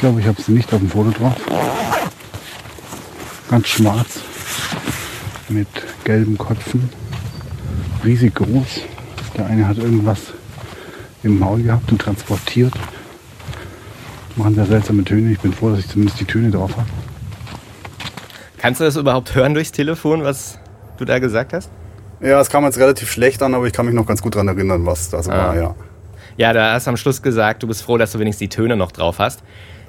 glaube, 0.07 0.21
ich 0.21 0.27
habe 0.29 0.41
es 0.41 0.47
nicht 0.47 0.73
auf 0.73 0.79
dem 0.79 0.89
Foto 0.89 1.11
drauf. 1.11 1.35
Ganz 3.51 3.67
schwarz 3.67 4.21
mit 5.49 5.67
gelben 6.05 6.39
Köpfen. 6.39 6.89
Riesig 8.05 8.37
groß. 8.37 8.83
Der 9.37 9.47
eine 9.47 9.67
hat 9.67 9.79
irgendwas 9.79 10.33
im 11.25 11.41
Maul 11.41 11.61
gehabt 11.61 11.91
und 11.91 12.01
transportiert. 12.01 12.73
Machen 14.37 14.55
sehr 14.55 14.67
seltsame 14.67 15.03
Töne. 15.03 15.33
Ich 15.33 15.41
bin 15.41 15.53
froh, 15.53 15.71
dass 15.71 15.81
ich 15.81 15.89
zumindest 15.89 16.21
die 16.21 16.25
Töne 16.25 16.53
drauf 16.53 16.71
habe. 16.77 16.87
Kannst 18.59 18.81
du 18.81 18.85
das 18.85 18.95
überhaupt 18.95 19.35
hören 19.35 19.55
durchs 19.55 19.73
Telefon, 19.73 20.23
was 20.23 20.61
du 20.99 21.05
da 21.05 21.19
gesagt 21.19 21.53
hast? 21.53 21.69
Ja, 22.21 22.41
es 22.41 22.49
kam 22.49 22.63
jetzt 22.63 22.79
relativ 22.79 23.11
schlecht 23.11 23.43
an, 23.43 23.55
aber 23.55 23.67
ich 23.67 23.73
kann 23.73 23.87
mich 23.87 23.95
noch 23.97 24.07
ganz 24.07 24.23
gut 24.23 24.37
daran 24.37 24.47
erinnern, 24.47 24.87
was 24.87 25.11
das 25.11 25.29
ah. 25.29 25.37
war, 25.37 25.57
ja. 25.57 25.75
Ja, 26.37 26.53
da 26.53 26.75
hast 26.75 26.87
du 26.87 26.91
am 26.91 26.97
Schluss 26.97 27.23
gesagt, 27.23 27.65
du 27.65 27.67
bist 27.67 27.83
froh, 27.83 27.99
dass 27.99 28.13
du 28.13 28.21
wenigstens 28.21 28.51
die 28.51 28.57
Töne 28.57 28.77
noch 28.77 28.93
drauf 28.93 29.19
hast. 29.19 29.43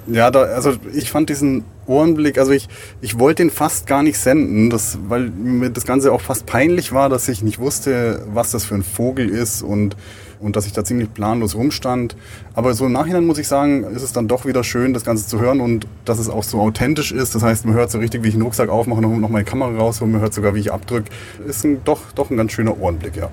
Ja, 0.09 0.31
da, 0.31 0.43
also 0.43 0.73
ich 0.93 1.11
fand 1.11 1.29
diesen 1.29 1.65
Ohrenblick, 1.85 2.37
also 2.37 2.51
ich, 2.53 2.69
ich 3.01 3.19
wollte 3.19 3.43
den 3.43 3.49
fast 3.49 3.87
gar 3.87 4.03
nicht 4.03 4.17
senden, 4.17 4.69
das, 4.69 4.97
weil 5.07 5.29
mir 5.29 5.69
das 5.69 5.85
Ganze 5.85 6.13
auch 6.13 6.21
fast 6.21 6.45
peinlich 6.45 6.93
war, 6.93 7.09
dass 7.09 7.27
ich 7.27 7.43
nicht 7.43 7.59
wusste, 7.59 8.23
was 8.31 8.51
das 8.51 8.63
für 8.63 8.75
ein 8.75 8.83
Vogel 8.83 9.27
ist 9.27 9.61
und, 9.61 9.97
und 10.39 10.55
dass 10.55 10.65
ich 10.65 10.71
da 10.71 10.85
ziemlich 10.85 11.13
planlos 11.13 11.55
rumstand. 11.55 12.15
Aber 12.53 12.73
so 12.73 12.85
im 12.85 12.93
Nachhinein 12.93 13.25
muss 13.25 13.37
ich 13.37 13.49
sagen, 13.49 13.83
ist 13.83 14.01
es 14.01 14.13
dann 14.13 14.29
doch 14.29 14.45
wieder 14.45 14.63
schön, 14.63 14.93
das 14.93 15.03
Ganze 15.03 15.27
zu 15.27 15.41
hören 15.41 15.59
und 15.59 15.87
dass 16.05 16.19
es 16.19 16.29
auch 16.29 16.43
so 16.43 16.61
authentisch 16.61 17.11
ist. 17.11 17.35
Das 17.35 17.43
heißt, 17.43 17.65
man 17.65 17.75
hört 17.75 17.91
so 17.91 17.97
richtig, 17.97 18.23
wie 18.23 18.29
ich 18.29 18.33
einen 18.33 18.43
Rucksack 18.43 18.69
aufmache 18.69 19.05
und 19.05 19.19
noch 19.19 19.29
meine 19.29 19.45
Kamera 19.45 19.75
raus 19.77 20.01
und 20.01 20.11
man 20.13 20.21
hört 20.21 20.33
sogar, 20.33 20.55
wie 20.55 20.61
ich 20.61 20.71
abdrücke. 20.71 21.09
Ist 21.45 21.65
ein, 21.65 21.81
doch, 21.83 21.99
doch 22.15 22.29
ein 22.29 22.37
ganz 22.37 22.53
schöner 22.53 22.79
Ohrenblick, 22.79 23.17
ja. 23.17 23.29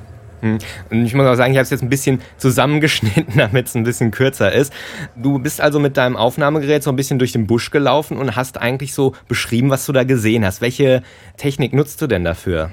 Und 0.90 1.04
ich 1.04 1.14
muss 1.14 1.26
auch 1.26 1.34
sagen, 1.34 1.52
ich 1.52 1.58
habe 1.58 1.64
es 1.64 1.70
jetzt 1.70 1.82
ein 1.82 1.88
bisschen 1.88 2.20
zusammengeschnitten, 2.36 3.26
damit 3.36 3.66
es 3.66 3.74
ein 3.74 3.84
bisschen 3.84 4.10
kürzer 4.10 4.52
ist. 4.52 4.72
Du 5.16 5.38
bist 5.38 5.60
also 5.60 5.80
mit 5.80 5.96
deinem 5.96 6.16
Aufnahmegerät 6.16 6.82
so 6.82 6.90
ein 6.90 6.96
bisschen 6.96 7.18
durch 7.18 7.32
den 7.32 7.46
Busch 7.46 7.70
gelaufen 7.70 8.18
und 8.18 8.36
hast 8.36 8.58
eigentlich 8.58 8.94
so 8.94 9.14
beschrieben, 9.28 9.70
was 9.70 9.86
du 9.86 9.92
da 9.92 10.04
gesehen 10.04 10.44
hast. 10.44 10.60
Welche 10.60 11.02
Technik 11.36 11.72
nutzt 11.72 12.00
du 12.02 12.06
denn 12.06 12.24
dafür? 12.24 12.70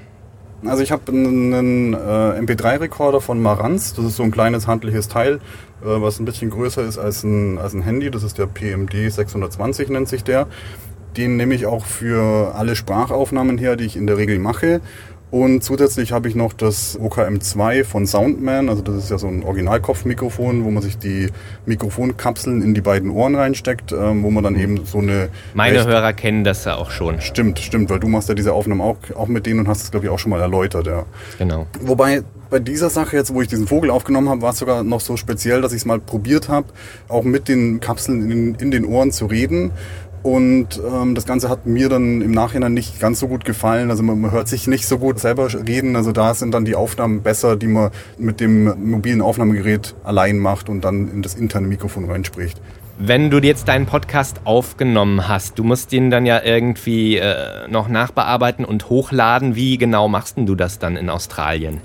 Also 0.64 0.82
ich 0.82 0.92
habe 0.92 1.10
einen 1.10 1.92
äh, 1.92 1.96
MP3-Rekorder 1.96 3.20
von 3.20 3.42
Marantz. 3.42 3.94
Das 3.94 4.04
ist 4.04 4.16
so 4.16 4.22
ein 4.22 4.30
kleines 4.30 4.68
handliches 4.68 5.08
Teil, 5.08 5.36
äh, 5.36 5.40
was 5.82 6.20
ein 6.20 6.24
bisschen 6.24 6.50
größer 6.50 6.84
ist 6.84 6.98
als 6.98 7.24
ein, 7.24 7.58
als 7.58 7.74
ein 7.74 7.82
Handy. 7.82 8.10
Das 8.10 8.22
ist 8.22 8.38
der 8.38 8.46
PMD 8.46 9.10
620 9.10 9.88
nennt 9.88 10.08
sich 10.08 10.22
der. 10.22 10.46
Den 11.16 11.36
nehme 11.36 11.54
ich 11.54 11.66
auch 11.66 11.84
für 11.84 12.54
alle 12.54 12.76
Sprachaufnahmen 12.76 13.58
her, 13.58 13.76
die 13.76 13.84
ich 13.84 13.96
in 13.96 14.06
der 14.06 14.16
Regel 14.16 14.38
mache. 14.38 14.80
Und 15.32 15.64
zusätzlich 15.64 16.12
habe 16.12 16.28
ich 16.28 16.34
noch 16.34 16.52
das 16.52 17.00
OKM2 17.00 17.84
von 17.84 18.06
Soundman. 18.06 18.68
Also 18.68 18.82
das 18.82 18.96
ist 18.96 19.10
ja 19.10 19.16
so 19.16 19.28
ein 19.28 19.42
Originalkopfmikrofon, 19.44 20.62
wo 20.62 20.70
man 20.70 20.82
sich 20.82 20.98
die 20.98 21.30
Mikrofonkapseln 21.64 22.60
in 22.60 22.74
die 22.74 22.82
beiden 22.82 23.10
Ohren 23.10 23.34
reinsteckt, 23.34 23.92
ähm, 23.92 24.22
wo 24.24 24.30
man 24.30 24.44
dann 24.44 24.56
eben 24.56 24.84
so 24.84 24.98
eine... 24.98 25.30
Meine 25.54 25.86
Hörer 25.86 26.12
kennen 26.12 26.44
das 26.44 26.66
ja 26.66 26.76
auch 26.76 26.90
schon. 26.90 27.22
Stimmt, 27.22 27.60
stimmt, 27.60 27.88
weil 27.88 27.98
du 27.98 28.08
machst 28.08 28.28
ja 28.28 28.34
diese 28.34 28.52
Aufnahmen 28.52 28.82
auch, 28.82 28.98
auch 29.16 29.26
mit 29.26 29.46
denen 29.46 29.60
und 29.60 29.68
hast 29.68 29.84
es, 29.84 29.90
glaube 29.90 30.04
ich, 30.04 30.12
auch 30.12 30.18
schon 30.18 30.28
mal 30.28 30.40
erläutert. 30.42 30.86
Ja. 30.86 31.06
Genau. 31.38 31.66
Wobei 31.80 32.24
bei 32.50 32.58
dieser 32.58 32.90
Sache 32.90 33.16
jetzt, 33.16 33.32
wo 33.32 33.40
ich 33.40 33.48
diesen 33.48 33.66
Vogel 33.66 33.88
aufgenommen 33.88 34.28
habe, 34.28 34.42
war 34.42 34.50
es 34.50 34.58
sogar 34.58 34.84
noch 34.84 35.00
so 35.00 35.16
speziell, 35.16 35.62
dass 35.62 35.72
ich 35.72 35.78
es 35.78 35.84
mal 35.86 35.98
probiert 35.98 36.50
habe, 36.50 36.66
auch 37.08 37.24
mit 37.24 37.48
den 37.48 37.80
Kapseln 37.80 38.30
in, 38.30 38.54
in 38.56 38.70
den 38.70 38.84
Ohren 38.84 39.10
zu 39.10 39.24
reden. 39.24 39.72
Und 40.22 40.80
ähm, 40.86 41.16
das 41.16 41.26
Ganze 41.26 41.48
hat 41.48 41.66
mir 41.66 41.88
dann 41.88 42.20
im 42.22 42.30
Nachhinein 42.30 42.74
nicht 42.74 43.00
ganz 43.00 43.18
so 43.18 43.26
gut 43.26 43.44
gefallen. 43.44 43.90
Also 43.90 44.04
man, 44.04 44.20
man, 44.20 44.30
hört 44.30 44.46
sich 44.46 44.68
nicht 44.68 44.86
so 44.86 44.98
gut 44.98 45.18
selber 45.18 45.48
reden. 45.52 45.96
Also 45.96 46.12
da 46.12 46.32
sind 46.34 46.54
dann 46.54 46.64
die 46.64 46.76
Aufnahmen 46.76 47.22
besser, 47.22 47.56
die 47.56 47.66
man 47.66 47.90
mit 48.18 48.38
dem 48.38 48.90
mobilen 48.90 49.20
Aufnahmegerät 49.20 49.94
allein 50.04 50.38
macht 50.38 50.68
und 50.68 50.84
dann 50.84 51.10
in 51.10 51.22
das 51.22 51.34
interne 51.34 51.66
Mikrofon 51.66 52.08
reinspricht. 52.08 52.60
Wenn 52.98 53.30
du 53.30 53.38
jetzt 53.38 53.66
deinen 53.66 53.86
Podcast 53.86 54.42
aufgenommen 54.44 55.26
hast, 55.26 55.58
du 55.58 55.64
musst 55.64 55.92
ihn 55.92 56.10
dann 56.10 56.24
ja 56.24 56.40
irgendwie 56.44 57.16
äh, 57.16 57.66
noch 57.68 57.88
nachbearbeiten 57.88 58.64
und 58.64 58.90
hochladen. 58.90 59.56
Wie 59.56 59.76
genau 59.76 60.06
machst 60.06 60.36
du 60.36 60.54
das 60.54 60.78
dann 60.78 60.96
in 60.96 61.10
Australien? 61.10 61.80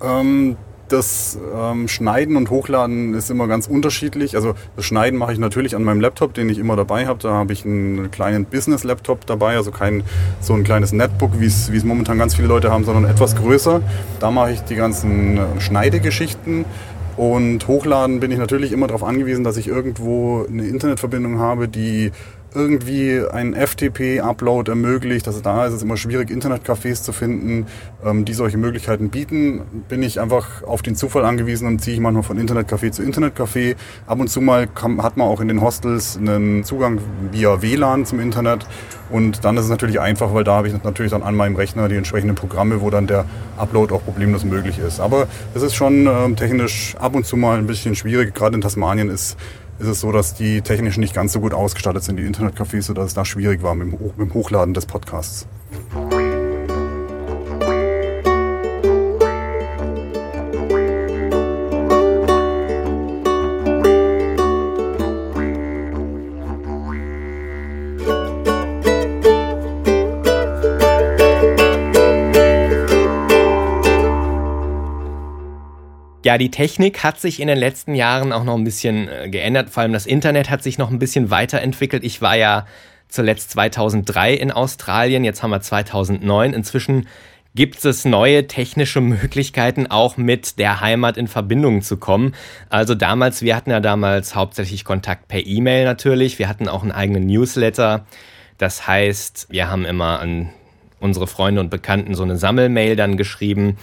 Ähm, 0.00 0.56
das 0.88 1.38
ähm, 1.54 1.88
Schneiden 1.88 2.36
und 2.36 2.50
Hochladen 2.50 3.14
ist 3.14 3.30
immer 3.30 3.46
ganz 3.46 3.66
unterschiedlich. 3.66 4.36
Also 4.36 4.54
das 4.76 4.84
Schneiden 4.84 5.18
mache 5.18 5.32
ich 5.32 5.38
natürlich 5.38 5.74
an 5.74 5.84
meinem 5.84 6.00
Laptop, 6.00 6.34
den 6.34 6.48
ich 6.48 6.58
immer 6.58 6.76
dabei 6.76 7.06
habe. 7.06 7.18
Da 7.20 7.32
habe 7.32 7.52
ich 7.52 7.64
einen 7.64 8.10
kleinen 8.10 8.44
Business-Laptop 8.44 9.26
dabei, 9.26 9.56
also 9.56 9.70
kein 9.70 10.04
so 10.40 10.54
ein 10.54 10.64
kleines 10.64 10.92
Netbook, 10.92 11.40
wie 11.40 11.46
es 11.46 11.84
momentan 11.84 12.18
ganz 12.18 12.34
viele 12.34 12.48
Leute 12.48 12.70
haben, 12.70 12.84
sondern 12.84 13.04
etwas 13.04 13.36
größer. 13.36 13.80
Da 14.20 14.30
mache 14.30 14.52
ich 14.52 14.60
die 14.62 14.76
ganzen 14.76 15.38
äh, 15.38 15.60
Schneidegeschichten. 15.60 16.64
Und 17.16 17.66
hochladen 17.66 18.20
bin 18.20 18.30
ich 18.30 18.38
natürlich 18.38 18.72
immer 18.72 18.88
darauf 18.88 19.02
angewiesen, 19.02 19.42
dass 19.42 19.56
ich 19.56 19.68
irgendwo 19.68 20.44
eine 20.46 20.66
Internetverbindung 20.66 21.38
habe, 21.38 21.66
die 21.66 22.12
irgendwie 22.54 23.20
einen 23.30 23.54
FTP-Upload 23.54 24.70
ermöglicht. 24.70 25.26
Also 25.26 25.40
da 25.40 25.66
ist 25.66 25.74
es 25.74 25.82
immer 25.82 25.96
schwierig, 25.96 26.30
Internetcafés 26.30 27.02
zu 27.02 27.12
finden, 27.12 27.66
ähm, 28.04 28.24
die 28.24 28.34
solche 28.34 28.58
Möglichkeiten 28.58 29.10
bieten. 29.10 29.62
Bin 29.88 30.02
ich 30.02 30.20
einfach 30.20 30.62
auf 30.62 30.82
den 30.82 30.96
Zufall 30.96 31.24
angewiesen 31.24 31.66
und 31.68 31.80
ziehe 31.80 31.94
ich 31.94 32.00
manchmal 32.00 32.22
von 32.22 32.38
Internetcafé 32.38 32.90
zu 32.90 33.02
Internetcafé. 33.02 33.76
Ab 34.06 34.20
und 34.20 34.28
zu 34.28 34.40
mal 34.40 34.68
hat 34.76 35.16
man 35.16 35.26
auch 35.26 35.40
in 35.40 35.48
den 35.48 35.60
Hostels 35.60 36.16
einen 36.16 36.64
Zugang 36.64 37.00
via 37.32 37.62
WLAN 37.62 38.06
zum 38.06 38.20
Internet. 38.20 38.66
Und 39.10 39.44
dann 39.44 39.56
ist 39.56 39.64
es 39.64 39.70
natürlich 39.70 40.00
einfach, 40.00 40.34
weil 40.34 40.44
da 40.44 40.56
habe 40.56 40.68
ich 40.68 40.82
natürlich 40.82 41.12
dann 41.12 41.22
an 41.22 41.36
meinem 41.36 41.56
Rechner 41.56 41.88
die 41.88 41.96
entsprechenden 41.96 42.34
Programme, 42.34 42.80
wo 42.80 42.90
dann 42.90 43.06
der 43.06 43.24
Upload 43.56 43.94
auch 43.94 44.04
problemlos 44.04 44.44
möglich 44.44 44.78
ist. 44.78 45.00
Aber 45.00 45.28
es 45.54 45.62
ist 45.62 45.74
schon 45.74 46.06
ähm, 46.06 46.36
technisch 46.36 46.96
ab 46.98 47.14
und 47.14 47.26
zu 47.26 47.36
mal 47.36 47.58
ein 47.58 47.66
bisschen 47.66 47.94
schwierig. 47.94 48.34
Gerade 48.34 48.56
in 48.56 48.60
Tasmanien 48.60 49.08
ist 49.10 49.36
ist 49.78 49.88
es 49.88 50.00
so, 50.00 50.12
dass 50.12 50.34
die 50.34 50.62
technisch 50.62 50.96
nicht 50.96 51.14
ganz 51.14 51.32
so 51.32 51.40
gut 51.40 51.54
ausgestattet 51.54 52.02
sind, 52.02 52.16
die 52.16 52.24
Internetcafés, 52.24 52.82
sodass 52.82 53.06
es 53.08 53.14
da 53.14 53.24
schwierig 53.24 53.62
war 53.62 53.74
mit 53.74 53.92
dem 54.18 54.34
Hochladen 54.34 54.74
des 54.74 54.86
Podcasts. 54.86 55.46
Ja, 76.26 76.38
die 76.38 76.50
Technik 76.50 77.04
hat 77.04 77.20
sich 77.20 77.38
in 77.38 77.46
den 77.46 77.56
letzten 77.56 77.94
Jahren 77.94 78.32
auch 78.32 78.42
noch 78.42 78.56
ein 78.56 78.64
bisschen 78.64 79.08
äh, 79.08 79.28
geändert. 79.28 79.70
Vor 79.70 79.84
allem 79.84 79.92
das 79.92 80.06
Internet 80.06 80.50
hat 80.50 80.60
sich 80.60 80.76
noch 80.76 80.90
ein 80.90 80.98
bisschen 80.98 81.30
weiterentwickelt. 81.30 82.02
Ich 82.02 82.20
war 82.20 82.36
ja 82.36 82.66
zuletzt 83.06 83.52
2003 83.52 84.34
in 84.34 84.50
Australien, 84.50 85.22
jetzt 85.22 85.44
haben 85.44 85.52
wir 85.52 85.60
2009. 85.60 86.52
Inzwischen 86.52 87.06
gibt 87.54 87.84
es 87.84 88.04
neue 88.04 88.48
technische 88.48 89.00
Möglichkeiten, 89.00 89.86
auch 89.86 90.16
mit 90.16 90.58
der 90.58 90.80
Heimat 90.80 91.16
in 91.16 91.28
Verbindung 91.28 91.82
zu 91.82 91.96
kommen. 91.96 92.34
Also 92.70 92.96
damals, 92.96 93.42
wir 93.42 93.54
hatten 93.54 93.70
ja 93.70 93.78
damals 93.78 94.34
hauptsächlich 94.34 94.84
Kontakt 94.84 95.28
per 95.28 95.46
E-Mail 95.46 95.84
natürlich. 95.84 96.40
Wir 96.40 96.48
hatten 96.48 96.66
auch 96.66 96.82
einen 96.82 96.90
eigenen 96.90 97.26
Newsletter. 97.26 98.04
Das 98.58 98.88
heißt, 98.88 99.46
wir 99.50 99.70
haben 99.70 99.84
immer 99.84 100.18
an 100.18 100.48
unsere 100.98 101.28
Freunde 101.28 101.60
und 101.60 101.70
Bekannten 101.70 102.16
so 102.16 102.24
eine 102.24 102.36
Sammelmail 102.36 102.96
dann 102.96 103.16
geschrieben 103.16 103.76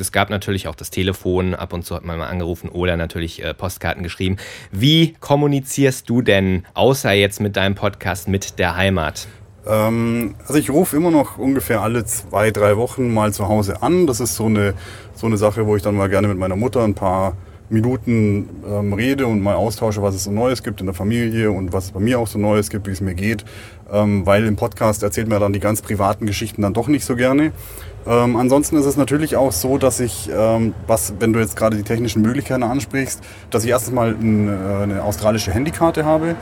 es 0.00 0.12
gab 0.12 0.30
natürlich 0.30 0.68
auch 0.68 0.74
das 0.74 0.90
Telefon, 0.90 1.54
ab 1.54 1.72
und 1.72 1.84
zu 1.84 1.94
hat 1.94 2.04
man 2.04 2.18
mal 2.18 2.28
angerufen 2.28 2.68
oder 2.68 2.96
natürlich 2.96 3.44
äh, 3.44 3.54
Postkarten 3.54 4.02
geschrieben. 4.02 4.36
Wie 4.72 5.14
kommunizierst 5.20 6.08
du 6.08 6.22
denn, 6.22 6.64
außer 6.74 7.12
jetzt 7.12 7.40
mit 7.40 7.56
deinem 7.56 7.74
Podcast, 7.74 8.28
mit 8.28 8.58
der 8.58 8.76
Heimat? 8.76 9.28
Ähm, 9.66 10.34
also 10.40 10.54
ich 10.54 10.70
rufe 10.70 10.96
immer 10.96 11.10
noch 11.10 11.38
ungefähr 11.38 11.80
alle 11.82 12.04
zwei, 12.04 12.50
drei 12.50 12.76
Wochen 12.76 13.12
mal 13.12 13.32
zu 13.32 13.48
Hause 13.48 13.82
an. 13.82 14.06
Das 14.06 14.20
ist 14.20 14.34
so 14.34 14.46
eine, 14.46 14.74
so 15.14 15.26
eine 15.26 15.36
Sache, 15.36 15.66
wo 15.66 15.76
ich 15.76 15.82
dann 15.82 15.94
mal 15.94 16.08
gerne 16.08 16.28
mit 16.28 16.38
meiner 16.38 16.56
Mutter 16.56 16.82
ein 16.82 16.94
paar 16.94 17.36
Minuten 17.70 18.48
ähm, 18.68 18.92
rede 18.92 19.26
und 19.26 19.40
mal 19.40 19.54
austausche, 19.54 20.02
was 20.02 20.14
es 20.14 20.24
so 20.24 20.30
Neues 20.30 20.62
gibt 20.62 20.80
in 20.80 20.86
der 20.86 20.94
Familie 20.94 21.50
und 21.50 21.72
was 21.72 21.86
es 21.86 21.90
bei 21.92 22.00
mir 22.00 22.18
auch 22.18 22.26
so 22.26 22.38
Neues 22.38 22.68
gibt, 22.68 22.86
wie 22.86 22.92
es 22.92 23.00
mir 23.00 23.14
geht. 23.14 23.44
Ähm, 23.90 24.26
weil 24.26 24.44
im 24.46 24.56
Podcast 24.56 25.02
erzählt 25.02 25.28
man 25.28 25.40
dann 25.40 25.52
die 25.52 25.60
ganz 25.60 25.80
privaten 25.80 26.26
Geschichten 26.26 26.62
dann 26.62 26.74
doch 26.74 26.88
nicht 26.88 27.04
so 27.04 27.16
gerne. 27.16 27.52
Ähm, 28.06 28.36
ansonsten 28.36 28.76
ist 28.76 28.84
es 28.84 28.96
natürlich 28.96 29.36
auch 29.36 29.52
so, 29.52 29.78
dass 29.78 30.00
ich, 30.00 30.30
ähm, 30.34 30.74
was, 30.86 31.14
wenn 31.20 31.32
du 31.32 31.40
jetzt 31.40 31.56
gerade 31.56 31.76
die 31.76 31.82
technischen 31.82 32.22
Möglichkeiten 32.22 32.62
ansprichst, 32.62 33.20
dass 33.50 33.64
ich 33.64 33.70
erstens 33.70 33.94
mal 33.94 34.10
ein, 34.10 34.48
äh, 34.48 34.82
eine 34.82 35.02
australische 35.02 35.52
Handykarte 35.52 36.04
habe 36.04 36.36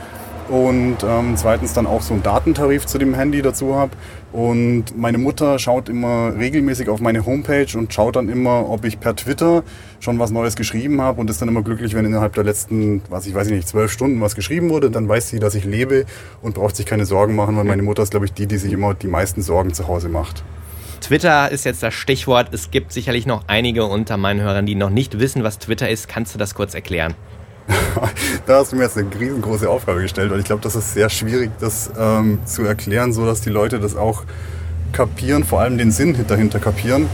und 0.49 0.97
ähm, 1.05 1.35
zweitens 1.37 1.71
dann 1.73 1.87
auch 1.87 2.01
so 2.01 2.13
einen 2.13 2.23
Datentarif 2.23 2.85
zu 2.85 2.97
dem 2.97 3.13
Handy 3.13 3.41
dazu 3.41 3.75
habe. 3.75 3.91
Und 4.33 4.97
meine 4.97 5.17
Mutter 5.17 5.57
schaut 5.57 5.87
immer 5.87 6.35
regelmäßig 6.37 6.89
auf 6.89 6.99
meine 6.99 7.25
Homepage 7.25 7.77
und 7.77 7.93
schaut 7.93 8.17
dann 8.17 8.27
immer, 8.27 8.69
ob 8.69 8.83
ich 8.83 8.99
per 8.99 9.15
Twitter 9.15 9.63
schon 10.01 10.19
was 10.19 10.31
Neues 10.31 10.55
geschrieben 10.55 10.99
habe 11.01 11.21
und 11.21 11.29
ist 11.29 11.41
dann 11.41 11.47
immer 11.47 11.61
glücklich, 11.61 11.93
wenn 11.93 12.03
innerhalb 12.03 12.33
der 12.33 12.43
letzten, 12.43 13.01
was 13.09 13.25
ich 13.25 13.35
weiß 13.35 13.47
nicht, 13.49 13.67
zwölf 13.67 13.91
Stunden 13.91 14.19
was 14.19 14.35
geschrieben 14.35 14.69
wurde. 14.69 14.91
Dann 14.91 15.07
weiß 15.07 15.29
sie, 15.29 15.39
dass 15.39 15.55
ich 15.55 15.63
lebe 15.63 16.05
und 16.41 16.55
braucht 16.55 16.75
sich 16.75 16.85
keine 16.85 17.05
Sorgen 17.05 17.35
machen, 17.35 17.55
weil 17.55 17.63
meine 17.63 17.83
Mutter 17.83 18.03
ist, 18.03 18.11
glaube 18.11 18.25
ich, 18.25 18.33
die, 18.33 18.47
die 18.47 18.57
sich 18.57 18.73
immer 18.73 18.93
die 18.95 19.07
meisten 19.07 19.41
Sorgen 19.41 19.73
zu 19.73 19.87
Hause 19.87 20.09
macht. 20.09 20.43
Twitter 21.03 21.51
ist 21.51 21.65
jetzt 21.65 21.83
das 21.83 21.93
Stichwort. 21.93 22.53
Es 22.53 22.71
gibt 22.71 22.93
sicherlich 22.93 23.25
noch 23.25 23.43
einige 23.47 23.83
unter 23.85 24.15
meinen 24.15 24.39
Hörern, 24.39 24.65
die 24.65 24.75
noch 24.75 24.89
nicht 24.89 25.19
wissen, 25.19 25.43
was 25.43 25.59
Twitter 25.59 25.89
ist. 25.89 26.07
Kannst 26.07 26.33
du 26.33 26.39
das 26.39 26.55
kurz 26.55 26.73
erklären? 26.73 27.13
da 28.45 28.59
hast 28.59 28.71
du 28.71 28.77
mir 28.77 28.83
jetzt 28.83 28.97
eine 28.97 29.07
riesengroße 29.13 29.69
Aufgabe 29.69 30.01
gestellt, 30.01 30.31
weil 30.31 30.39
ich 30.39 30.45
glaube, 30.45 30.61
das 30.61 30.75
ist 30.75 30.93
sehr 30.93 31.09
schwierig, 31.09 31.51
das 31.59 31.91
ähm, 31.99 32.39
zu 32.45 32.63
erklären, 32.63 33.11
so 33.11 33.25
dass 33.25 33.41
die 33.41 33.49
Leute 33.49 33.81
das 33.81 33.97
auch 33.97 34.23
kapieren, 34.93 35.43
vor 35.43 35.59
allem 35.59 35.77
den 35.77 35.91
Sinn 35.91 36.15
dahinter 36.25 36.59
kapieren. 36.59 37.07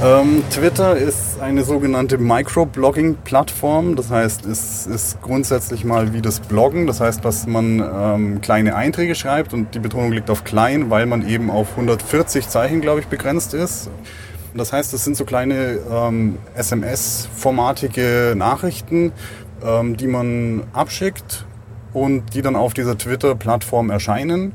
Ähm, 0.00 0.42
Twitter 0.50 0.96
ist 0.96 1.40
eine 1.40 1.64
sogenannte 1.64 2.18
Microblogging-Plattform. 2.18 3.96
Das 3.96 4.10
heißt, 4.10 4.46
es 4.46 4.86
ist 4.86 5.20
grundsätzlich 5.22 5.84
mal 5.84 6.12
wie 6.12 6.22
das 6.22 6.40
Bloggen. 6.40 6.86
Das 6.86 7.00
heißt, 7.00 7.24
dass 7.24 7.46
man 7.46 7.80
ähm, 7.80 8.40
kleine 8.40 8.76
Einträge 8.76 9.14
schreibt 9.14 9.52
und 9.52 9.74
die 9.74 9.78
Betonung 9.78 10.12
liegt 10.12 10.30
auf 10.30 10.44
klein, 10.44 10.90
weil 10.90 11.06
man 11.06 11.28
eben 11.28 11.50
auf 11.50 11.70
140 11.72 12.48
Zeichen, 12.48 12.80
glaube 12.80 13.00
ich, 13.00 13.06
begrenzt 13.06 13.54
ist. 13.54 13.90
Das 14.54 14.72
heißt, 14.72 14.92
das 14.92 15.04
sind 15.04 15.16
so 15.16 15.24
kleine 15.24 15.78
ähm, 15.90 16.38
SMS-formatige 16.54 18.34
Nachrichten, 18.36 19.12
ähm, 19.64 19.96
die 19.96 20.06
man 20.06 20.64
abschickt 20.72 21.46
und 21.92 22.34
die 22.34 22.42
dann 22.42 22.56
auf 22.56 22.74
dieser 22.74 22.98
Twitter-Plattform 22.98 23.90
erscheinen 23.90 24.54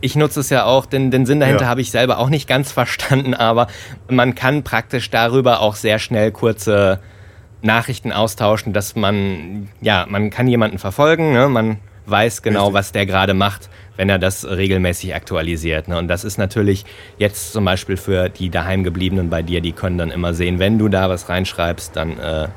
ich 0.00 0.16
nutze 0.16 0.40
es 0.40 0.50
ja 0.50 0.64
auch, 0.64 0.86
denn 0.86 1.10
den 1.10 1.26
Sinn 1.26 1.40
dahinter 1.40 1.62
ja. 1.62 1.68
habe 1.68 1.80
ich 1.80 1.90
selber 1.90 2.18
auch 2.18 2.28
nicht 2.28 2.48
ganz 2.48 2.72
verstanden, 2.72 3.34
aber 3.34 3.68
man 4.08 4.34
kann 4.34 4.62
praktisch 4.62 5.10
darüber 5.10 5.60
auch 5.60 5.76
sehr 5.76 5.98
schnell 5.98 6.32
kurze 6.32 7.00
Nachrichten 7.62 8.12
austauschen, 8.12 8.72
dass 8.72 8.94
man, 8.94 9.68
ja, 9.80 10.06
man 10.08 10.30
kann 10.30 10.46
jemanden 10.46 10.78
verfolgen, 10.78 11.32
ne? 11.32 11.48
man 11.48 11.78
weiß 12.06 12.42
genau, 12.42 12.66
Richtig. 12.66 12.74
was 12.74 12.92
der 12.92 13.06
gerade 13.06 13.32
macht, 13.32 13.70
wenn 13.96 14.10
er 14.10 14.18
das 14.18 14.44
regelmäßig 14.44 15.14
aktualisiert. 15.14 15.88
Ne? 15.88 15.98
Und 15.98 16.08
das 16.08 16.24
ist 16.24 16.36
natürlich 16.36 16.84
jetzt 17.16 17.52
zum 17.52 17.64
Beispiel 17.64 17.96
für 17.96 18.28
die 18.28 18.50
daheimgebliebenen 18.50 19.30
bei 19.30 19.42
dir, 19.42 19.60
die 19.60 19.72
können 19.72 19.96
dann 19.96 20.10
immer 20.10 20.34
sehen, 20.34 20.58
wenn 20.58 20.78
du 20.78 20.88
da 20.88 21.08
was 21.08 21.28
reinschreibst, 21.28 21.96
dann 21.96 22.18
äh, 22.18 22.48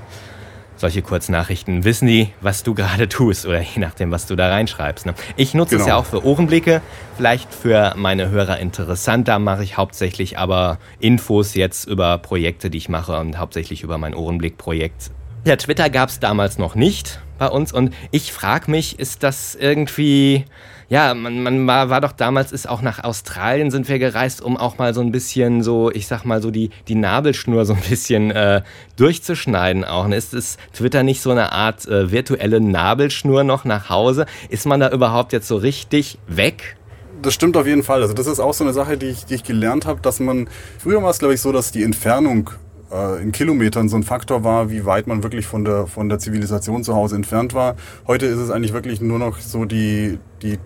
solche 0.77 1.01
Kurznachrichten 1.01 1.84
wissen 1.84 2.07
die, 2.07 2.29
was 2.41 2.63
du 2.63 2.74
gerade 2.74 3.10
tust 3.10 3.46
oder 3.46 3.62
je 3.62 3.79
nachdem, 3.79 4.12
was 4.12 4.25
du 4.25 4.36
da 4.36 4.50
reinschreibst. 4.50 5.05
Ne? 5.05 5.13
Ich 5.36 5.53
nutze 5.53 5.75
genau. 5.75 5.84
es 5.84 5.88
ja 5.88 5.96
auch 5.96 6.05
für 6.05 6.25
Ohrenblicke, 6.25 6.81
vielleicht 7.15 7.53
für 7.53 7.93
meine 7.96 8.29
Hörer 8.29 8.60
interessant. 8.60 9.27
Da 9.27 9.39
mache 9.39 9.63
ich 9.63 9.77
hauptsächlich 9.77 10.38
aber 10.38 10.77
Infos 11.00 11.53
jetzt 11.55 11.86
über 11.86 12.17
Projekte, 12.17 12.69
die 12.69 12.77
ich 12.77 12.89
mache 12.89 13.17
und 13.19 13.38
hauptsächlich 13.38 13.84
über 13.84 13.98
mein 13.98 14.13
Ohrenblick-Projekt. 14.13 15.12
Ja, 15.46 15.55
Twitter 15.55 15.89
gab 15.89 16.10
es 16.10 16.19
damals 16.19 16.57
noch 16.57 16.75
nicht 16.75 17.19
bei 17.38 17.48
uns 17.48 17.72
und 17.72 17.93
ich 18.12 18.34
frage 18.34 18.69
mich, 18.69 19.00
ist 19.00 19.24
das 19.24 19.55
irgendwie 19.55 20.46
ja, 20.89 21.13
man, 21.13 21.44
man 21.44 21.67
war, 21.67 21.89
war 21.89 22.00
doch 22.00 22.13
damals, 22.13 22.51
ist 22.51 22.70
auch 22.70 22.82
nach 22.82 23.03
Australien 23.03 23.72
sind 23.72 23.89
wir 23.89 24.00
gereist, 24.00 24.41
um 24.41 24.56
auch 24.56 24.77
mal 24.77 24.94
so 24.94 25.01
ein 25.01 25.12
bisschen 25.12 25.62
so, 25.62 25.91
ich 25.91 26.08
sag 26.08 26.24
mal 26.24 26.41
so 26.41 26.50
die, 26.50 26.70
die 26.88 26.96
Nabelschnur 26.96 27.65
so 27.65 27.74
ein 27.74 27.82
bisschen 27.89 28.32
äh, 28.32 28.62
durchzuschneiden 28.96 29.84
auch. 29.84 30.06
Und 30.06 30.13
ist 30.13 30.34
es 30.34 30.58
Twitter 30.74 31.03
nicht 31.03 31.22
so 31.22 31.32
eine 31.32 31.51
Art 31.51 31.86
äh, 31.88 32.12
virtuelle 32.12 32.62
Nabelschnur 32.62 33.44
noch 33.44 33.65
nach 33.65 33.89
Hause? 33.89 34.25
Ist 34.50 34.65
man 34.65 34.79
da 34.79 34.89
überhaupt 34.89 35.34
jetzt 35.34 35.48
so 35.48 35.58
richtig 35.58 36.20
weg? 36.27 36.77
Das 37.22 37.34
stimmt 37.34 37.58
auf 37.58 37.67
jeden 37.67 37.84
Fall. 37.84 38.01
Also 38.01 38.13
das 38.13 38.27
ist 38.27 38.39
auch 38.39 38.53
so 38.53 38.63
eine 38.63 38.74
Sache, 38.74 38.98
die 38.98 39.08
ich, 39.08 39.25
die 39.25 39.36
ich 39.36 39.44
gelernt 39.44 39.86
habe, 39.86 40.00
dass 40.01 40.20
man, 40.20 40.48
früher 40.79 41.03
war 41.03 41.10
es 41.10 41.20
glaube 41.20 41.34
ich 41.34 41.41
so, 41.41 41.51
dass 41.51 41.72
die 41.72 41.84
Entfernung 41.84 42.51
äh, 42.91 43.22
in 43.22 43.34
Kilometern 43.34 43.89
so 43.89 43.98
ein 43.98 44.03
Faktor 44.03 44.46
war, 44.46 44.70
wie 44.70 44.86
weit 44.86 45.08
man 45.08 45.24
wirklich 45.24 45.48
von 45.48 45.65
der, 45.65 45.88
von 45.88 46.08
der 46.08 46.20
Zivilisation 46.20 46.84
zu 46.84 46.96
Hause 46.96 47.17
entfernt 47.17 47.53
war. 47.53 47.75
Heute 48.06 48.25
ist 48.25 48.38
es 48.38 48.51
eigentlich 48.51 48.72
wirklich 48.72 49.01
nur 49.01 49.20
noch 49.20 49.39
so 49.39 49.65
die, 49.65 50.20
die 50.41 50.60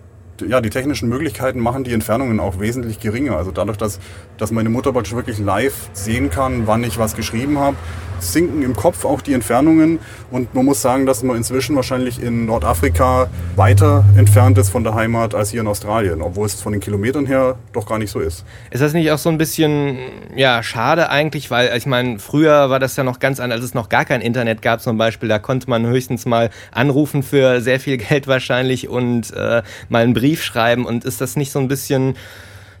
ja, 0.46 0.60
die 0.60 0.70
technischen 0.70 1.08
Möglichkeiten 1.08 1.60
machen 1.60 1.84
die 1.84 1.92
Entfernungen 1.92 2.40
auch 2.40 2.58
wesentlich 2.60 3.00
geringer. 3.00 3.36
Also 3.36 3.50
dadurch, 3.50 3.76
dass, 3.76 4.00
dass 4.38 4.50
meine 4.50 4.68
Mutter 4.68 4.92
praktisch 4.92 5.14
wirklich 5.14 5.38
live 5.38 5.90
sehen 5.92 6.30
kann, 6.30 6.66
wann 6.66 6.84
ich 6.84 6.98
was 6.98 7.14
geschrieben 7.14 7.58
habe, 7.58 7.76
sinken 8.22 8.62
im 8.62 8.74
Kopf 8.74 9.04
auch 9.04 9.20
die 9.20 9.32
Entfernungen. 9.32 9.98
Und 10.30 10.54
man 10.54 10.64
muss 10.64 10.80
sagen, 10.80 11.06
dass 11.06 11.22
man 11.22 11.36
inzwischen 11.36 11.76
wahrscheinlich 11.76 12.22
in 12.22 12.46
Nordafrika 12.46 13.28
weiter 13.56 14.04
entfernt 14.16 14.58
ist 14.58 14.70
von 14.70 14.84
der 14.84 14.94
Heimat 14.94 15.34
als 15.34 15.50
hier 15.50 15.60
in 15.60 15.66
Australien, 15.66 16.22
obwohl 16.22 16.46
es 16.46 16.60
von 16.60 16.72
den 16.72 16.80
Kilometern 16.80 17.26
her 17.26 17.56
doch 17.72 17.86
gar 17.86 17.98
nicht 17.98 18.10
so 18.10 18.20
ist. 18.20 18.44
Ist 18.70 18.80
das 18.80 18.92
nicht 18.92 19.10
auch 19.10 19.18
so 19.18 19.28
ein 19.28 19.38
bisschen 19.38 19.98
ja, 20.34 20.62
schade 20.62 21.10
eigentlich? 21.10 21.50
Weil 21.50 21.76
ich 21.76 21.86
meine, 21.86 22.18
früher 22.18 22.70
war 22.70 22.78
das 22.78 22.96
ja 22.96 23.04
noch 23.04 23.18
ganz 23.18 23.40
anders, 23.40 23.58
als 23.58 23.66
es 23.66 23.74
noch 23.74 23.88
gar 23.88 24.04
kein 24.04 24.20
Internet 24.20 24.62
gab 24.62 24.80
zum 24.80 24.96
Beispiel. 24.96 25.28
Da 25.28 25.38
konnte 25.38 25.68
man 25.68 25.86
höchstens 25.86 26.24
mal 26.24 26.50
anrufen 26.70 27.22
für 27.22 27.60
sehr 27.60 27.80
viel 27.80 27.96
Geld 27.98 28.26
wahrscheinlich 28.26 28.88
und 28.88 29.32
äh, 29.32 29.62
mal 29.88 30.02
einen 30.02 30.14
Brief 30.14 30.42
schreiben. 30.42 30.86
Und 30.86 31.04
ist 31.04 31.20
das 31.20 31.36
nicht 31.36 31.52
so 31.52 31.58
ein 31.58 31.68
bisschen 31.68 32.14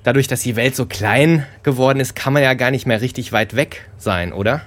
dadurch, 0.02 0.28
dass 0.28 0.40
die 0.42 0.56
Welt 0.56 0.76
so 0.76 0.86
klein 0.86 1.46
geworden 1.62 2.00
ist, 2.00 2.14
kann 2.14 2.32
man 2.32 2.42
ja 2.42 2.54
gar 2.54 2.70
nicht 2.70 2.86
mehr 2.86 3.00
richtig 3.00 3.32
weit 3.32 3.56
weg 3.56 3.88
sein, 3.98 4.32
oder? 4.32 4.62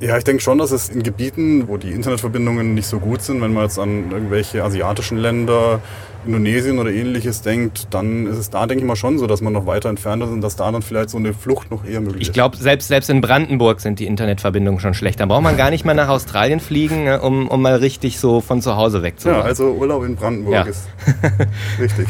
Ja, 0.00 0.18
ich 0.18 0.24
denke 0.24 0.42
schon, 0.42 0.58
dass 0.58 0.70
es 0.70 0.88
in 0.88 1.02
Gebieten, 1.02 1.68
wo 1.68 1.76
die 1.76 1.92
Internetverbindungen 1.92 2.74
nicht 2.74 2.86
so 2.86 2.98
gut 2.98 3.22
sind, 3.22 3.40
wenn 3.40 3.52
man 3.52 3.64
jetzt 3.64 3.78
an 3.78 4.10
irgendwelche 4.10 4.62
asiatischen 4.64 5.18
Länder, 5.18 5.80
Indonesien 6.26 6.78
oder 6.78 6.90
ähnliches 6.90 7.42
denkt, 7.42 7.88
dann 7.90 8.26
ist 8.26 8.38
es 8.38 8.50
da, 8.50 8.66
denke 8.66 8.82
ich 8.82 8.88
mal, 8.88 8.96
schon 8.96 9.18
so, 9.18 9.26
dass 9.26 9.40
man 9.40 9.52
noch 9.52 9.66
weiter 9.66 9.88
entfernt 9.88 10.22
ist 10.22 10.30
und 10.30 10.40
dass 10.40 10.56
da 10.56 10.70
dann 10.72 10.82
vielleicht 10.82 11.10
so 11.10 11.18
eine 11.18 11.34
Flucht 11.34 11.70
noch 11.70 11.84
eher 11.84 12.00
möglich 12.00 12.22
ist. 12.22 12.28
Ich 12.28 12.32
glaube, 12.32 12.56
selbst, 12.56 12.88
selbst 12.88 13.10
in 13.10 13.20
Brandenburg 13.20 13.80
sind 13.80 13.98
die 13.98 14.06
Internetverbindungen 14.06 14.80
schon 14.80 14.94
schlecht. 14.94 15.20
Da 15.20 15.26
braucht 15.26 15.42
man 15.42 15.56
gar 15.56 15.70
nicht 15.70 15.84
mehr 15.84 15.94
nach 15.94 16.08
Australien 16.08 16.60
fliegen, 16.60 17.04
ne, 17.04 17.20
um, 17.20 17.48
um 17.48 17.62
mal 17.62 17.76
richtig 17.76 18.18
so 18.18 18.40
von 18.40 18.62
zu 18.62 18.76
Hause 18.76 19.02
wegzukommen. 19.02 19.42
Ja, 19.42 19.46
also 19.46 19.72
Urlaub 19.72 20.04
in 20.04 20.16
Brandenburg 20.16 20.54
ja. 20.54 20.62
ist 20.62 20.88
richtig. 21.80 22.08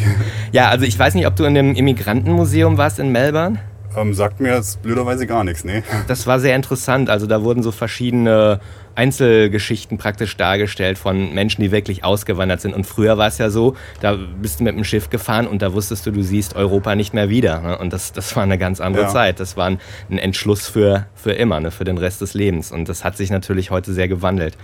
Ja, 0.52 0.68
also 0.68 0.84
ich 0.84 0.98
weiß 0.98 1.14
nicht, 1.14 1.26
ob 1.26 1.36
du 1.36 1.44
in 1.44 1.54
dem 1.54 1.74
Immigrantenmuseum 1.74 2.78
warst 2.78 2.98
in 2.98 3.12
Melbourne. 3.12 3.58
Ähm, 3.96 4.14
sagt 4.14 4.40
mir 4.40 4.54
jetzt 4.54 4.82
blöderweise 4.82 5.26
gar 5.26 5.44
nichts, 5.44 5.64
nee. 5.64 5.82
Das 6.08 6.26
war 6.26 6.40
sehr 6.40 6.56
interessant. 6.56 7.10
Also 7.10 7.26
da 7.26 7.42
wurden 7.42 7.62
so 7.62 7.72
verschiedene 7.72 8.60
Einzelgeschichten 8.94 9.98
praktisch 9.98 10.36
dargestellt 10.36 10.98
von 10.98 11.34
Menschen, 11.34 11.62
die 11.62 11.70
wirklich 11.70 12.04
ausgewandert 12.04 12.60
sind. 12.60 12.74
Und 12.74 12.84
früher 12.84 13.18
war 13.18 13.28
es 13.28 13.38
ja 13.38 13.50
so, 13.50 13.76
da 14.00 14.16
bist 14.40 14.60
du 14.60 14.64
mit 14.64 14.76
dem 14.76 14.84
Schiff 14.84 15.10
gefahren 15.10 15.46
und 15.46 15.62
da 15.62 15.72
wusstest 15.72 16.06
du, 16.06 16.10
du 16.10 16.22
siehst 16.22 16.56
Europa 16.56 16.94
nicht 16.94 17.14
mehr 17.14 17.28
wieder. 17.28 17.60
Ne? 17.60 17.78
Und 17.78 17.92
das, 17.92 18.12
das 18.12 18.34
war 18.36 18.42
eine 18.42 18.58
ganz 18.58 18.80
andere 18.80 19.04
ja. 19.04 19.08
Zeit. 19.08 19.40
Das 19.40 19.56
war 19.56 19.66
ein, 19.66 19.80
ein 20.10 20.18
Entschluss 20.18 20.68
für, 20.68 21.06
für 21.14 21.32
immer, 21.32 21.60
ne? 21.60 21.70
für 21.70 21.84
den 21.84 21.98
Rest 21.98 22.20
des 22.20 22.34
Lebens. 22.34 22.72
Und 22.72 22.88
das 22.88 23.04
hat 23.04 23.16
sich 23.16 23.30
natürlich 23.30 23.70
heute 23.70 23.92
sehr 23.92 24.08
gewandelt. 24.08 24.56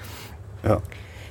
Ja. 0.64 0.80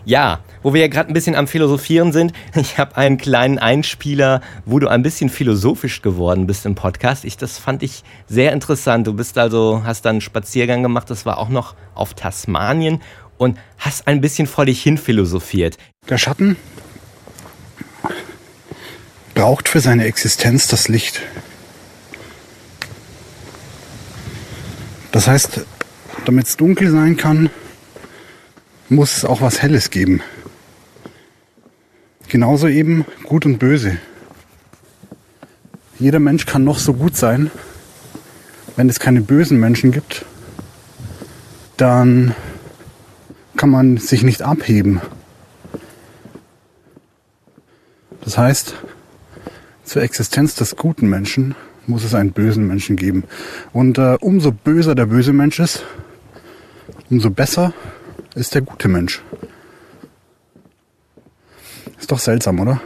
Ja, 0.05 0.39
wo 0.63 0.73
wir 0.73 0.81
ja 0.81 0.87
gerade 0.87 1.09
ein 1.09 1.13
bisschen 1.13 1.35
am 1.35 1.47
Philosophieren 1.47 2.11
sind, 2.11 2.33
ich 2.55 2.77
habe 2.77 2.97
einen 2.97 3.17
kleinen 3.17 3.59
Einspieler, 3.59 4.41
wo 4.65 4.79
du 4.79 4.87
ein 4.87 5.03
bisschen 5.03 5.29
philosophisch 5.29 6.01
geworden 6.01 6.47
bist 6.47 6.65
im 6.65 6.75
Podcast. 6.75 7.25
Ich, 7.25 7.37
das 7.37 7.57
fand 7.57 7.83
ich 7.83 8.03
sehr 8.27 8.53
interessant. 8.53 9.07
Du 9.07 9.13
bist 9.13 9.37
also, 9.37 9.83
hast 9.85 10.05
dann 10.05 10.15
einen 10.15 10.21
Spaziergang 10.21 10.83
gemacht, 10.83 11.09
das 11.09 11.25
war 11.25 11.37
auch 11.37 11.49
noch 11.49 11.75
auf 11.95 12.13
Tasmanien 12.13 13.01
und 13.37 13.57
hast 13.77 14.07
ein 14.07 14.21
bisschen 14.21 14.47
vor 14.47 14.65
dich 14.65 14.81
hin 14.81 14.97
philosophiert. 14.97 15.77
Der 16.09 16.17
Schatten 16.17 16.55
braucht 19.33 19.69
für 19.69 19.79
seine 19.79 20.05
Existenz 20.05 20.67
das 20.67 20.89
Licht. 20.89 21.21
Das 25.11 25.27
heißt, 25.27 25.61
damit 26.25 26.47
es 26.47 26.57
dunkel 26.57 26.91
sein 26.91 27.17
kann, 27.17 27.49
muss 28.89 29.17
es 29.17 29.25
auch 29.25 29.41
was 29.41 29.61
Helles 29.61 29.91
geben. 29.91 30.21
Genauso 32.27 32.67
eben 32.67 33.05
gut 33.23 33.45
und 33.45 33.57
böse. 33.57 33.97
Jeder 35.99 36.19
Mensch 36.19 36.45
kann 36.45 36.63
noch 36.63 36.79
so 36.79 36.93
gut 36.93 37.15
sein. 37.15 37.51
Wenn 38.75 38.89
es 38.89 38.99
keine 38.99 39.21
bösen 39.21 39.59
Menschen 39.59 39.91
gibt, 39.91 40.25
dann 41.77 42.35
kann 43.57 43.69
man 43.69 43.97
sich 43.97 44.23
nicht 44.23 44.41
abheben. 44.41 45.01
Das 48.21 48.37
heißt, 48.37 48.75
zur 49.83 50.01
Existenz 50.03 50.55
des 50.55 50.75
guten 50.75 51.09
Menschen 51.09 51.55
muss 51.87 52.03
es 52.03 52.13
einen 52.13 52.31
bösen 52.31 52.67
Menschen 52.67 52.95
geben. 52.95 53.23
Und 53.73 53.97
äh, 53.97 54.17
umso 54.21 54.51
böser 54.51 54.95
der 54.95 55.07
böse 55.07 55.33
Mensch 55.33 55.59
ist, 55.59 55.83
umso 57.09 57.31
besser 57.31 57.73
ist 58.35 58.55
der 58.55 58.61
gute 58.61 58.87
Mensch. 58.87 59.21
Ist 61.99 62.11
doch 62.11 62.19
seltsam, 62.19 62.59
oder? 62.59 62.81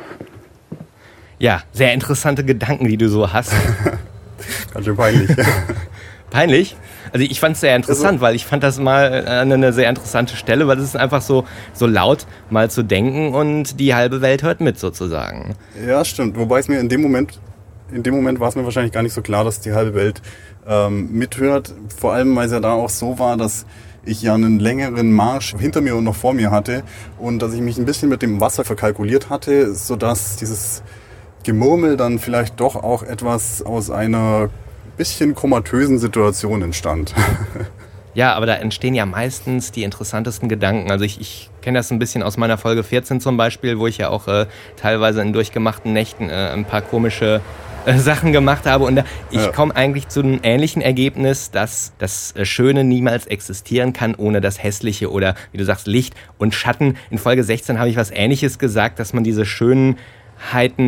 Ja, 1.39 1.61
sehr 1.71 1.93
interessante 1.93 2.43
Gedanken, 2.43 2.87
die 2.87 2.97
du 2.97 3.09
so 3.09 3.31
hast. 3.31 3.51
Ganz 4.73 4.85
schön 4.85 4.95
peinlich. 4.95 5.29
peinlich? 6.29 6.75
Also 7.11 7.25
ich 7.25 7.39
fand 7.39 7.55
es 7.55 7.61
sehr 7.61 7.75
interessant, 7.75 8.13
also, 8.13 8.21
weil 8.21 8.35
ich 8.35 8.45
fand 8.45 8.63
das 8.63 8.79
mal 8.79 9.25
eine 9.27 9.71
sehr 9.71 9.87
interessante 9.87 10.35
Stelle, 10.35 10.67
weil 10.67 10.79
es 10.79 10.85
ist 10.85 10.97
einfach 10.97 11.21
so, 11.21 11.45
so 11.73 11.85
laut 11.85 12.25
mal 12.49 12.71
zu 12.71 12.81
denken 12.81 13.35
und 13.35 13.79
die 13.79 13.93
halbe 13.93 14.21
Welt 14.21 14.41
hört 14.41 14.61
mit 14.61 14.79
sozusagen. 14.79 15.55
Ja, 15.85 16.03
stimmt. 16.03 16.37
Wobei 16.37 16.59
es 16.59 16.67
mir 16.67 16.79
in 16.79 16.89
dem 16.89 17.01
Moment, 17.01 17.39
in 17.91 18.01
dem 18.01 18.15
Moment 18.15 18.39
war 18.39 18.49
es 18.49 18.55
mir 18.55 18.63
wahrscheinlich 18.63 18.93
gar 18.93 19.03
nicht 19.03 19.13
so 19.13 19.21
klar, 19.21 19.43
dass 19.43 19.59
die 19.59 19.73
halbe 19.73 19.93
Welt 19.93 20.21
ähm, 20.65 21.11
mithört. 21.11 21.73
Vor 21.95 22.13
allem, 22.13 22.35
weil 22.35 22.47
es 22.47 22.51
ja 22.51 22.59
da 22.59 22.71
auch 22.71 22.89
so 22.89 23.19
war, 23.19 23.37
dass 23.37 23.65
ich 24.05 24.21
ja 24.21 24.33
einen 24.33 24.59
längeren 24.59 25.11
Marsch 25.11 25.55
hinter 25.57 25.81
mir 25.81 25.95
und 25.95 26.03
noch 26.03 26.15
vor 26.15 26.33
mir 26.33 26.51
hatte 26.51 26.83
und 27.17 27.39
dass 27.39 27.53
ich 27.53 27.61
mich 27.61 27.77
ein 27.77 27.85
bisschen 27.85 28.09
mit 28.09 28.21
dem 28.21 28.41
Wasser 28.41 28.65
verkalkuliert 28.65 29.29
hatte, 29.29 29.73
sodass 29.73 30.35
dieses 30.35 30.83
Gemurmel 31.43 31.97
dann 31.97 32.19
vielleicht 32.19 32.59
doch 32.59 32.75
auch 32.75 33.03
etwas 33.03 33.61
aus 33.61 33.89
einer 33.89 34.49
bisschen 34.97 35.35
komatösen 35.35 35.99
Situation 35.99 36.61
entstand. 36.61 37.13
Ja, 38.15 38.35
aber 38.35 38.45
da 38.45 38.53
entstehen 38.53 38.93
ja 38.93 39.07
meistens 39.07 39.71
die 39.71 39.83
interessantesten 39.83 40.47
Gedanken. 40.47 40.91
Also 40.91 41.03
ich, 41.03 41.19
ich 41.19 41.49
kenne 41.61 41.79
das 41.79 41.91
ein 41.91 41.97
bisschen 41.97 42.21
aus 42.21 42.37
meiner 42.37 42.59
Folge 42.59 42.83
14 42.83 43.19
zum 43.19 43.37
Beispiel, 43.37 43.79
wo 43.79 43.87
ich 43.87 43.97
ja 43.97 44.09
auch 44.09 44.27
äh, 44.27 44.45
teilweise 44.75 45.21
in 45.21 45.33
durchgemachten 45.33 45.93
Nächten 45.93 46.29
äh, 46.29 46.51
ein 46.53 46.65
paar 46.65 46.83
komische 46.83 47.41
äh, 47.85 47.97
Sachen 47.97 48.31
gemacht 48.31 48.65
habe. 48.65 48.85
Und 48.85 48.95
da, 48.97 49.05
ich 49.29 49.41
ja. 49.41 49.51
komme 49.51 49.75
eigentlich 49.75 50.07
zu 50.07 50.21
einem 50.21 50.39
ähnlichen 50.43 50.81
Ergebnis, 50.81 51.51
dass 51.51 51.93
das 51.97 52.33
äh, 52.35 52.45
Schöne 52.45 52.83
niemals 52.83 53.27
existieren 53.27 53.93
kann 53.93 54.15
ohne 54.15 54.41
das 54.41 54.61
Hässliche 54.61 55.11
oder, 55.11 55.35
wie 55.51 55.57
du 55.57 55.65
sagst, 55.65 55.87
Licht 55.87 56.13
und 56.37 56.53
Schatten. 56.53 56.97
In 57.09 57.17
Folge 57.17 57.43
16 57.43 57.79
habe 57.79 57.89
ich 57.89 57.97
was 57.97 58.11
Ähnliches 58.11 58.59
gesagt, 58.59 58.99
dass 58.99 59.13
man 59.13 59.23
diese 59.23 59.45
schönen 59.45 59.97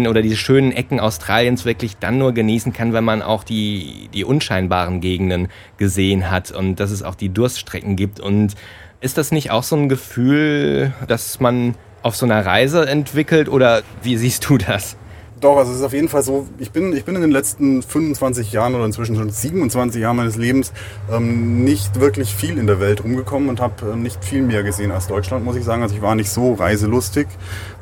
oder 0.08 0.21
diese 0.21 0.36
schönen 0.36 0.73
Ecken 0.73 0.99
Australiens 0.99 1.63
wirklich 1.63 1.95
dann 1.97 2.17
nur 2.17 2.34
genießen 2.34 2.73
kann, 2.73 2.91
wenn 2.91 3.05
man 3.05 3.21
auch 3.21 3.43
die, 3.43 4.10
die 4.13 4.25
unscheinbaren 4.25 4.99
Gegenden 4.99 5.47
gesehen 5.77 6.29
hat 6.29 6.51
und 6.51 6.75
dass 6.81 6.91
es 6.91 7.03
auch 7.03 7.15
die 7.15 7.29
Durststrecken 7.29 7.95
gibt. 7.95 8.19
Und 8.19 8.55
ist 8.99 9.17
das 9.17 9.31
nicht 9.31 9.51
auch 9.51 9.63
so 9.63 9.77
ein 9.77 9.88
Gefühl, 9.88 10.93
dass 11.08 11.39
man 11.39 11.75
auf 12.01 12.15
so 12.15 12.25
einer 12.25 12.45
Reise 12.45 12.86
entwickelt 12.86 13.47
oder 13.47 13.81
wie 14.03 14.17
siehst 14.17 14.47
du 14.49 14.58
das? 14.58 14.97
Doch, 15.41 15.57
also 15.57 15.71
es 15.71 15.79
ist 15.79 15.83
auf 15.83 15.93
jeden 15.93 16.07
Fall 16.07 16.23
so, 16.23 16.47
ich 16.59 16.71
bin, 16.71 16.95
ich 16.95 17.03
bin 17.03 17.15
in 17.15 17.21
den 17.21 17.31
letzten 17.31 17.81
25 17.81 18.53
Jahren 18.53 18.73
oder 18.73 18.85
inzwischen 18.85 19.17
schon 19.17 19.29
27 19.29 20.01
Jahren 20.01 20.15
meines 20.15 20.37
Lebens 20.37 20.71
ähm, 21.11 21.65
nicht 21.65 21.99
wirklich 21.99 22.33
viel 22.33 22.57
in 22.57 22.67
der 22.67 22.79
Welt 22.79 23.03
rumgekommen 23.03 23.49
und 23.49 23.59
habe 23.59 23.91
äh, 23.91 23.95
nicht 23.97 24.23
viel 24.23 24.43
mehr 24.43 24.63
gesehen 24.63 24.91
als 24.91 25.07
Deutschland, 25.07 25.43
muss 25.43 25.57
ich 25.57 25.65
sagen. 25.65 25.83
Also 25.83 25.93
ich 25.93 26.01
war 26.01 26.15
nicht 26.15 26.29
so 26.29 26.53
reiselustig 26.53 27.27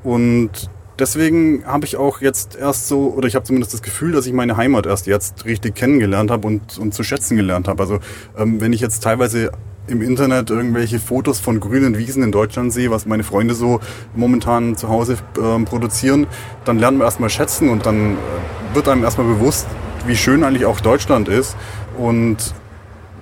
und 0.03 0.69
deswegen 0.97 1.63
habe 1.65 1.85
ich 1.85 1.95
auch 1.95 2.21
jetzt 2.21 2.55
erst 2.55 2.87
so, 2.87 3.13
oder 3.15 3.27
ich 3.27 3.35
habe 3.35 3.45
zumindest 3.45 3.73
das 3.73 3.83
Gefühl, 3.83 4.13
dass 4.13 4.25
ich 4.25 4.33
meine 4.33 4.57
Heimat 4.57 4.87
erst 4.87 5.05
jetzt 5.05 5.45
richtig 5.45 5.75
kennengelernt 5.75 6.31
habe 6.31 6.47
und, 6.47 6.79
und 6.79 6.95
zu 6.95 7.03
schätzen 7.03 7.37
gelernt 7.37 7.67
habe. 7.67 7.83
Also 7.83 7.99
ähm, 8.35 8.61
wenn 8.61 8.73
ich 8.73 8.81
jetzt 8.81 9.03
teilweise 9.03 9.51
im 9.87 10.01
Internet 10.01 10.49
irgendwelche 10.49 10.99
Fotos 10.99 11.39
von 11.39 11.59
grünen 11.59 11.97
Wiesen 11.97 12.23
in 12.23 12.31
Deutschland 12.31 12.71
sehe, 12.71 12.89
was 12.89 13.05
meine 13.05 13.23
Freunde 13.23 13.53
so 13.53 13.79
momentan 14.15 14.77
zu 14.77 14.89
Hause 14.89 15.17
äh, 15.37 15.63
produzieren, 15.65 16.27
dann 16.65 16.79
lernt 16.79 16.97
man 16.97 17.05
erstmal 17.05 17.29
schätzen 17.29 17.69
und 17.69 17.85
dann 17.85 18.13
äh, 18.13 18.75
wird 18.75 18.87
einem 18.87 19.03
erstmal 19.03 19.27
bewusst, 19.27 19.67
wie 20.07 20.15
schön 20.15 20.43
eigentlich 20.43 20.65
auch 20.65 20.79
Deutschland 20.79 21.27
ist 21.27 21.55
und 21.97 22.53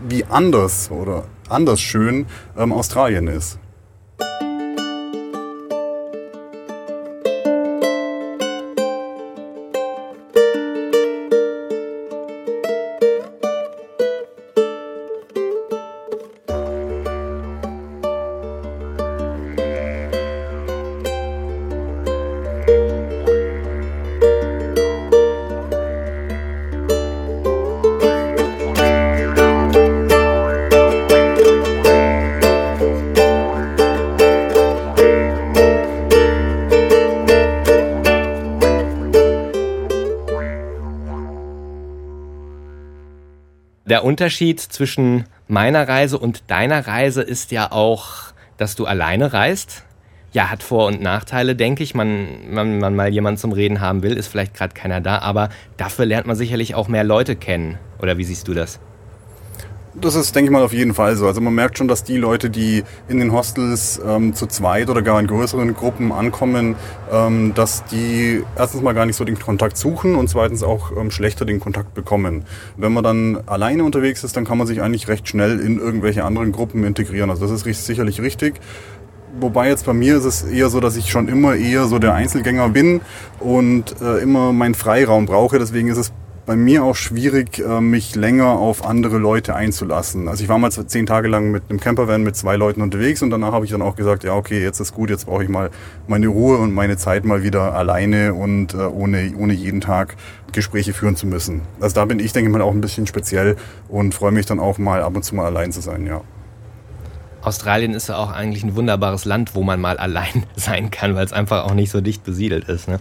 wie 0.08 0.26
anders 0.26 0.90
oder 0.92 1.26
anders 1.50 1.82
schön 1.82 2.26
ähm, 2.58 2.72
Australien 2.72 3.28
ist. 3.28 3.61
Der 44.02 44.08
Unterschied 44.08 44.60
zwischen 44.60 45.26
meiner 45.48 45.88
Reise 45.88 46.18
und 46.18 46.50
deiner 46.50 46.88
Reise 46.88 47.22
ist 47.22 47.52
ja 47.52 47.72
auch, 47.72 48.34
dass 48.58 48.76
du 48.76 48.88
alleine 48.88 49.32
reist. 49.32 49.84
Ja, 50.32 50.50
hat 50.50 50.64
Vor- 50.64 50.88
und 50.88 51.04
Nachteile, 51.04 51.56
denke 51.56 51.84
ich. 51.84 51.94
Man, 51.94 52.28
wenn 52.50 52.80
man 52.80 52.96
mal 52.96 53.10
jemanden 53.10 53.38
zum 53.38 53.52
Reden 53.52 53.80
haben 53.80 54.02
will, 54.02 54.14
ist 54.18 54.28
vielleicht 54.28 54.56
gerade 54.56 54.74
keiner 54.74 55.02
da, 55.02 55.20
aber 55.20 55.50
dafür 55.78 56.08
lernt 56.08 56.26
man 56.26 56.36
sicherlich 56.36 56.74
auch 56.74 56.88
mehr 56.88 57.04
Leute 57.04 57.36
kennen. 57.36 57.78
Oder 58.00 58.18
wie 58.18 58.24
siehst 58.24 58.48
du 58.48 58.56
das? 58.56 58.80
Das 60.02 60.16
ist, 60.16 60.36
denke 60.36 60.50
ich 60.50 60.52
mal, 60.52 60.64
auf 60.64 60.74
jeden 60.74 60.96
Fall 60.96 61.16
so. 61.16 61.28
Also 61.28 61.42
man 61.42 61.54
merkt 61.54 61.78
schon, 61.78 61.88
dass 61.88 62.04
die 62.04 62.18
Leute, 62.18 62.50
die 62.50 62.84
in 63.08 63.20
den 63.20 63.32
Hostels 63.32 64.02
ähm, 64.04 64.34
zu 64.34 64.48
zweit 64.48 64.90
oder 64.90 65.04
gar 65.04 65.20
in 65.20 65.28
größeren 65.28 65.76
Gruppen 65.76 66.12
ankommen, 66.12 66.76
ähm, 67.12 67.54
dass 67.54 67.86
die 67.86 68.42
erstens 68.58 68.82
mal 68.82 68.94
gar 68.94 69.06
nicht 69.06 69.16
so 69.16 69.26
den 69.26 69.38
Kontakt 69.38 69.78
suchen 69.78 70.16
und 70.16 70.28
zweitens 70.28 70.64
auch 70.64 70.92
ähm, 70.98 71.12
schlechter 71.12 71.46
den 71.46 71.60
Kontakt 71.60 71.94
bekommen. 71.94 72.46
Wenn 72.78 72.94
man 72.94 73.04
dann 73.04 73.44
alleine 73.46 73.84
unterwegs 73.84 74.24
ist, 74.24 74.36
dann 74.36 74.44
kann 74.44 74.58
man 74.58 74.66
sich 74.66 74.82
eigentlich 74.82 75.08
recht 75.08 75.28
schnell 75.28 75.60
in 75.60 75.78
irgendwelche 75.78 76.24
anderen 76.24 76.52
Gruppen 76.52 76.84
integrieren. 76.84 77.30
Also 77.30 77.48
das 77.48 77.64
ist 77.64 77.86
sicherlich 77.86 78.22
richtig. 78.22 78.56
Wobei 79.40 79.70
jetzt 79.70 79.86
bei 79.86 79.94
mir 79.94 80.18
ist 80.18 80.26
es 80.26 80.42
eher 80.42 80.70
so, 80.70 80.80
dass 80.80 80.98
ich 80.98 81.12
schon 81.12 81.28
immer 81.28 81.56
eher 81.56 81.86
so 81.86 82.00
der 82.00 82.16
Einzelgänger 82.16 82.70
bin 82.70 83.02
und 83.40 84.02
äh, 84.02 84.18
immer 84.18 84.52
meinen 84.52 84.74
Freiraum 84.74 85.28
brauche. 85.28 85.60
Deswegen 85.60 85.90
ist 85.90 85.98
es 85.98 86.12
bei 86.52 86.58
mir 86.58 86.84
auch 86.84 86.98
schwierig, 86.98 87.60
äh, 87.60 87.80
mich 87.80 88.14
länger 88.14 88.48
auf 88.60 88.86
andere 88.86 89.18
Leute 89.18 89.56
einzulassen. 89.56 90.28
Also 90.28 90.44
ich 90.44 90.50
war 90.50 90.58
mal 90.58 90.70
zehn 90.70 91.06
Tage 91.06 91.30
lang 91.30 91.50
mit 91.50 91.64
einem 91.70 91.80
Campervan 91.80 92.24
mit 92.24 92.36
zwei 92.36 92.58
Leuten 92.58 92.82
unterwegs 92.82 93.22
und 93.22 93.30
danach 93.30 93.54
habe 93.54 93.64
ich 93.64 93.72
dann 93.72 93.82
auch 93.82 93.96
gesagt, 93.96 94.26
ja 94.26 94.36
okay, 94.36 94.62
jetzt 94.62 94.82
ist 94.82 94.94
gut, 94.94 95.10
jetzt 95.10 95.28
brauche 95.28 95.46
ich 95.46 95.50
mal 95.50 95.70
meine 96.10 96.28
Ruhe 96.28 96.58
und 96.58 96.74
meine 96.74 96.98
Zeit 96.98 97.24
mal 97.24 97.42
wieder 97.42 97.74
alleine 97.74 98.34
und 98.34 98.74
äh, 98.74 98.80
ohne, 98.80 99.32
ohne 99.38 99.54
jeden 99.54 99.80
Tag 99.80 100.18
Gespräche 100.52 100.92
führen 100.92 101.16
zu 101.16 101.26
müssen. 101.26 101.62
Also 101.80 101.96
da 101.96 102.04
bin 102.04 102.20
ich, 102.20 102.34
denke 102.34 102.50
ich 102.50 102.54
mal, 102.54 102.62
auch 102.62 102.74
ein 102.74 102.82
bisschen 102.82 103.08
speziell 103.08 103.56
und 103.88 104.14
freue 104.14 104.34
mich 104.34 104.46
dann 104.46 104.60
auch 104.60 104.78
mal 104.78 105.04
ab 105.04 105.16
und 105.16 105.24
zu 105.24 105.34
mal 105.34 105.46
allein 105.46 105.72
zu 105.72 105.80
sein, 105.80 106.06
ja. 106.06 106.20
Australien 107.42 107.94
ist 107.94 108.10
ja 108.10 108.18
auch 108.18 108.32
eigentlich 108.32 108.64
ein 108.64 108.76
wunderbares 108.76 109.26
Land, 109.26 109.56
wo 109.56 109.64
man 109.64 109.80
mal 109.80 109.98
allein 109.98 110.44
sein 110.56 110.92
kann, 110.92 111.16
weil 111.16 111.26
es 111.26 111.34
einfach 111.34 111.66
auch 111.66 111.74
nicht 111.74 111.92
so 111.92 112.02
dicht 112.02 112.24
besiedelt 112.24 112.70
ist. 112.70 112.88
Ne? 112.88 113.00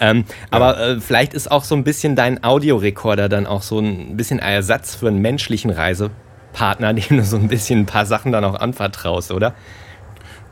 Ähm, 0.00 0.24
ja. 0.28 0.34
Aber 0.50 0.78
äh, 0.80 1.00
vielleicht 1.00 1.34
ist 1.34 1.50
auch 1.50 1.64
so 1.64 1.74
ein 1.74 1.84
bisschen 1.84 2.16
dein 2.16 2.44
Audiorekorder 2.44 3.28
dann 3.28 3.46
auch 3.46 3.62
so 3.62 3.80
ein 3.80 4.16
bisschen 4.16 4.38
Ersatz 4.38 4.94
für 4.94 5.08
einen 5.08 5.18
menschlichen 5.18 5.70
Reisepartner, 5.70 6.92
dem 6.94 7.16
du 7.16 7.24
so 7.24 7.36
ein 7.36 7.48
bisschen 7.48 7.80
ein 7.80 7.86
paar 7.86 8.06
Sachen 8.06 8.32
dann 8.32 8.44
auch 8.44 8.54
anvertraust, 8.54 9.32
oder? 9.32 9.54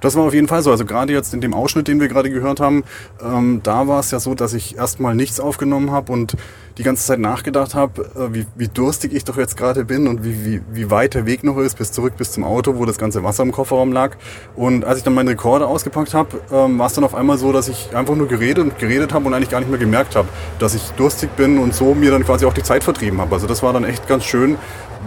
Das 0.07 0.14
war 0.14 0.23
auf 0.23 0.35
jeden 0.35 0.47
Fall 0.47 0.62
so. 0.62 0.71
Also 0.71 0.85
gerade 0.85 1.12
jetzt 1.12 1.35
in 1.35 1.40
dem 1.40 1.53
Ausschnitt, 1.53 1.88
den 1.88 1.99
wir 1.99 2.07
gerade 2.07 2.31
gehört 2.31 2.61
haben, 2.61 2.85
ähm, 3.21 3.59
da 3.64 3.88
war 3.88 3.99
es 3.99 4.12
ja 4.12 4.21
so, 4.21 4.37
dass 4.37 4.55
ich 4.55 4.77
erstmal 4.77 5.16
nichts 5.16 5.40
aufgenommen 5.40 5.90
habe 5.90 6.12
und 6.12 6.37
die 6.79 6.85
ganze 6.85 7.05
Zeit 7.05 7.19
nachgedacht 7.19 7.75
habe, 7.75 8.03
äh, 8.14 8.33
wie, 8.33 8.47
wie 8.55 8.69
durstig 8.69 9.12
ich 9.12 9.25
doch 9.25 9.37
jetzt 9.37 9.57
gerade 9.57 9.85
bin 9.85 10.07
und 10.07 10.23
wie, 10.23 10.45
wie, 10.45 10.62
wie 10.71 10.90
weit 10.92 11.14
der 11.14 11.27
Weg 11.27 11.42
noch 11.42 11.59
ist 11.59 11.77
bis 11.77 11.90
zurück 11.90 12.12
bis 12.16 12.31
zum 12.31 12.45
Auto, 12.45 12.77
wo 12.77 12.85
das 12.85 12.99
ganze 12.99 13.25
Wasser 13.25 13.42
im 13.42 13.51
Kofferraum 13.51 13.90
lag. 13.90 14.16
Und 14.55 14.85
als 14.85 14.99
ich 14.99 15.03
dann 15.03 15.12
meinen 15.12 15.27
Rekorder 15.27 15.66
ausgepackt 15.66 16.14
habe, 16.14 16.40
ähm, 16.53 16.79
war 16.79 16.87
es 16.87 16.92
dann 16.92 17.03
auf 17.03 17.16
einmal 17.16 17.37
so, 17.37 17.51
dass 17.51 17.66
ich 17.66 17.97
einfach 17.97 18.14
nur 18.14 18.29
geredet 18.29 18.62
und 18.62 18.79
geredet 18.79 19.12
habe 19.12 19.27
und 19.27 19.35
eigentlich 19.35 19.51
gar 19.51 19.59
nicht 19.59 19.71
mehr 19.71 19.81
gemerkt 19.81 20.14
habe, 20.14 20.29
dass 20.61 20.77
ich 20.77 20.92
durstig 20.92 21.35
bin 21.35 21.59
und 21.59 21.75
so 21.75 21.97
mir 21.97 22.12
dann 22.12 22.25
quasi 22.25 22.47
auch 22.47 22.55
die 22.55 22.62
Zeit 22.62 22.85
vertrieben 22.85 23.21
habe. 23.21 23.35
Also 23.35 23.49
das 23.49 23.64
war 23.64 23.73
dann 23.73 23.83
echt 23.83 24.07
ganz 24.07 24.25
schön, 24.25 24.57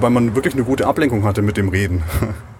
weil 0.01 0.09
man 0.09 0.35
wirklich 0.35 0.55
eine 0.55 0.65
gute 0.65 0.87
Ablenkung 0.87 1.23
hatte 1.23 1.41
mit 1.41 1.55
dem 1.55 1.69
Reden. 1.69 2.03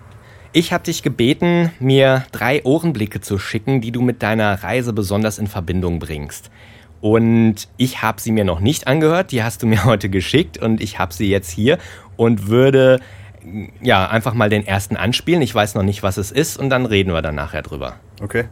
Ich 0.52 0.74
habe 0.74 0.84
dich 0.84 1.04
gebeten, 1.04 1.72
mir 1.80 2.26
drei 2.32 2.64
Ohrenblicke 2.64 3.22
zu 3.22 3.38
schicken, 3.38 3.82
die 3.82 3.92
du 3.92 4.02
mit 4.02 4.24
deiner 4.24 4.64
Reise 4.64 4.94
besonders 4.94 5.38
in 5.38 5.46
Verbindung 5.46 6.00
bringst. 6.00 6.50
Und 7.02 7.68
ich 7.78 8.02
habe 8.02 8.20
sie 8.20 8.32
mir 8.32 8.44
noch 8.44 8.60
nicht 8.60 8.88
angehört, 8.88 9.32
die 9.32 9.44
hast 9.44 9.62
du 9.62 9.68
mir 9.68 9.86
heute 9.86 10.10
geschickt 10.10 10.58
und 10.58 10.82
ich 10.82 10.98
habe 10.98 11.14
sie 11.14 11.30
jetzt 11.30 11.52
hier 11.52 11.78
und 12.18 12.48
würde 12.48 13.00
ja 13.82 14.08
einfach 14.10 14.34
mal 14.34 14.50
den 14.50 14.66
ersten 14.66 14.98
anspielen. 14.98 15.44
Ich 15.44 15.54
weiß 15.54 15.76
noch 15.76 15.84
nicht, 15.84 16.02
was 16.02 16.18
es 16.18 16.32
ist 16.32 16.58
und 16.58 16.72
dann 16.72 16.88
reden 16.88 17.14
wir 17.14 17.22
dann 17.22 17.36
nachher 17.36 17.62
drüber. 17.62 17.98
Okay. 18.20 18.46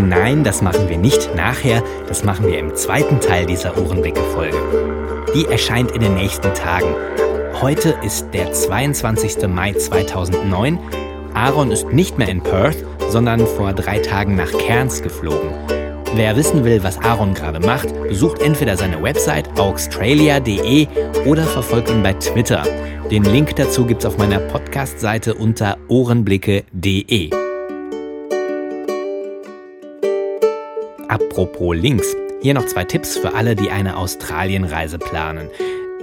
Nein, 0.00 0.44
das 0.44 0.62
machen 0.62 0.88
wir 0.88 0.96
nicht 0.96 1.34
nachher, 1.34 1.82
das 2.06 2.22
machen 2.22 2.46
wir 2.46 2.58
im 2.58 2.74
zweiten 2.76 3.18
Teil 3.18 3.46
dieser 3.46 3.76
Ohrenblicke-Folge. 3.76 4.56
Die 5.34 5.46
erscheint 5.46 5.90
in 5.90 6.02
den 6.02 6.14
nächsten 6.14 6.54
Tagen. 6.54 6.94
Heute 7.60 7.94
ist 8.02 8.26
der 8.34 8.52
22. 8.52 9.46
Mai 9.46 9.72
2009. 9.72 10.78
Aaron 11.34 11.70
ist 11.70 11.86
nicht 11.92 12.18
mehr 12.18 12.28
in 12.28 12.42
Perth, 12.42 12.84
sondern 13.08 13.46
vor 13.46 13.72
drei 13.72 14.00
Tagen 14.00 14.34
nach 14.34 14.50
Cairns 14.58 15.02
geflogen. 15.02 15.50
Wer 16.14 16.36
wissen 16.36 16.64
will, 16.64 16.82
was 16.82 16.98
Aaron 16.98 17.32
gerade 17.32 17.60
macht, 17.60 17.88
besucht 18.08 18.42
entweder 18.42 18.76
seine 18.76 19.00
Website 19.02 19.48
australia.de 19.58 20.88
oder 21.26 21.44
verfolgt 21.44 21.90
ihn 21.90 22.02
bei 22.02 22.12
Twitter. 22.14 22.64
Den 23.10 23.22
Link 23.22 23.54
dazu 23.54 23.86
gibt's 23.86 24.04
auf 24.04 24.18
meiner 24.18 24.40
Podcast-Seite 24.40 25.34
unter 25.34 25.78
ohrenblicke.de. 25.88 27.30
Apropos 31.08 31.76
Links, 31.76 32.16
hier 32.42 32.54
noch 32.54 32.66
zwei 32.66 32.84
Tipps 32.84 33.16
für 33.16 33.34
alle, 33.34 33.54
die 33.54 33.70
eine 33.70 33.96
Australienreise 33.96 34.98
planen 34.98 35.48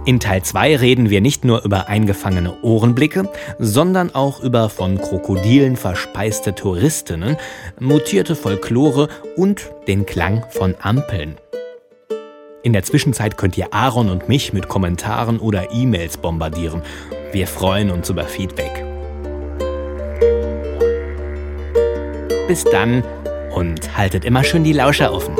In 0.08 0.20
Teil 0.20 0.42
2 0.42 0.76
reden 0.76 1.10
wir 1.10 1.20
nicht 1.20 1.44
nur 1.44 1.66
über 1.66 1.88
eingefangene 1.88 2.62
Ohrenblicke, 2.62 3.30
sondern 3.58 4.14
auch 4.14 4.40
über 4.40 4.70
von 4.70 4.98
Krokodilen 4.98 5.76
verspeiste 5.76 6.54
Touristinnen, 6.54 7.36
mutierte 7.78 8.34
Folklore 8.34 9.08
und 9.36 9.70
den 9.86 10.06
Klang 10.06 10.46
von 10.48 10.74
Ampeln. 10.80 11.36
In 12.62 12.72
der 12.72 12.84
Zwischenzeit 12.84 13.36
könnt 13.36 13.58
ihr 13.58 13.74
Aaron 13.74 14.08
und 14.08 14.30
mich 14.30 14.54
mit 14.54 14.66
Kommentaren 14.66 15.38
oder 15.38 15.72
E-Mails 15.74 16.16
bombardieren. 16.16 16.80
Wir 17.32 17.46
freuen 17.46 17.90
uns 17.90 18.08
über 18.08 18.24
Feedback. 18.24 18.82
Bis 22.46 22.64
dann 22.64 23.04
und 23.54 23.94
haltet 23.94 24.24
immer 24.24 24.42
schön 24.42 24.64
die 24.64 24.72
Lauscher 24.72 25.12
offen. 25.12 25.34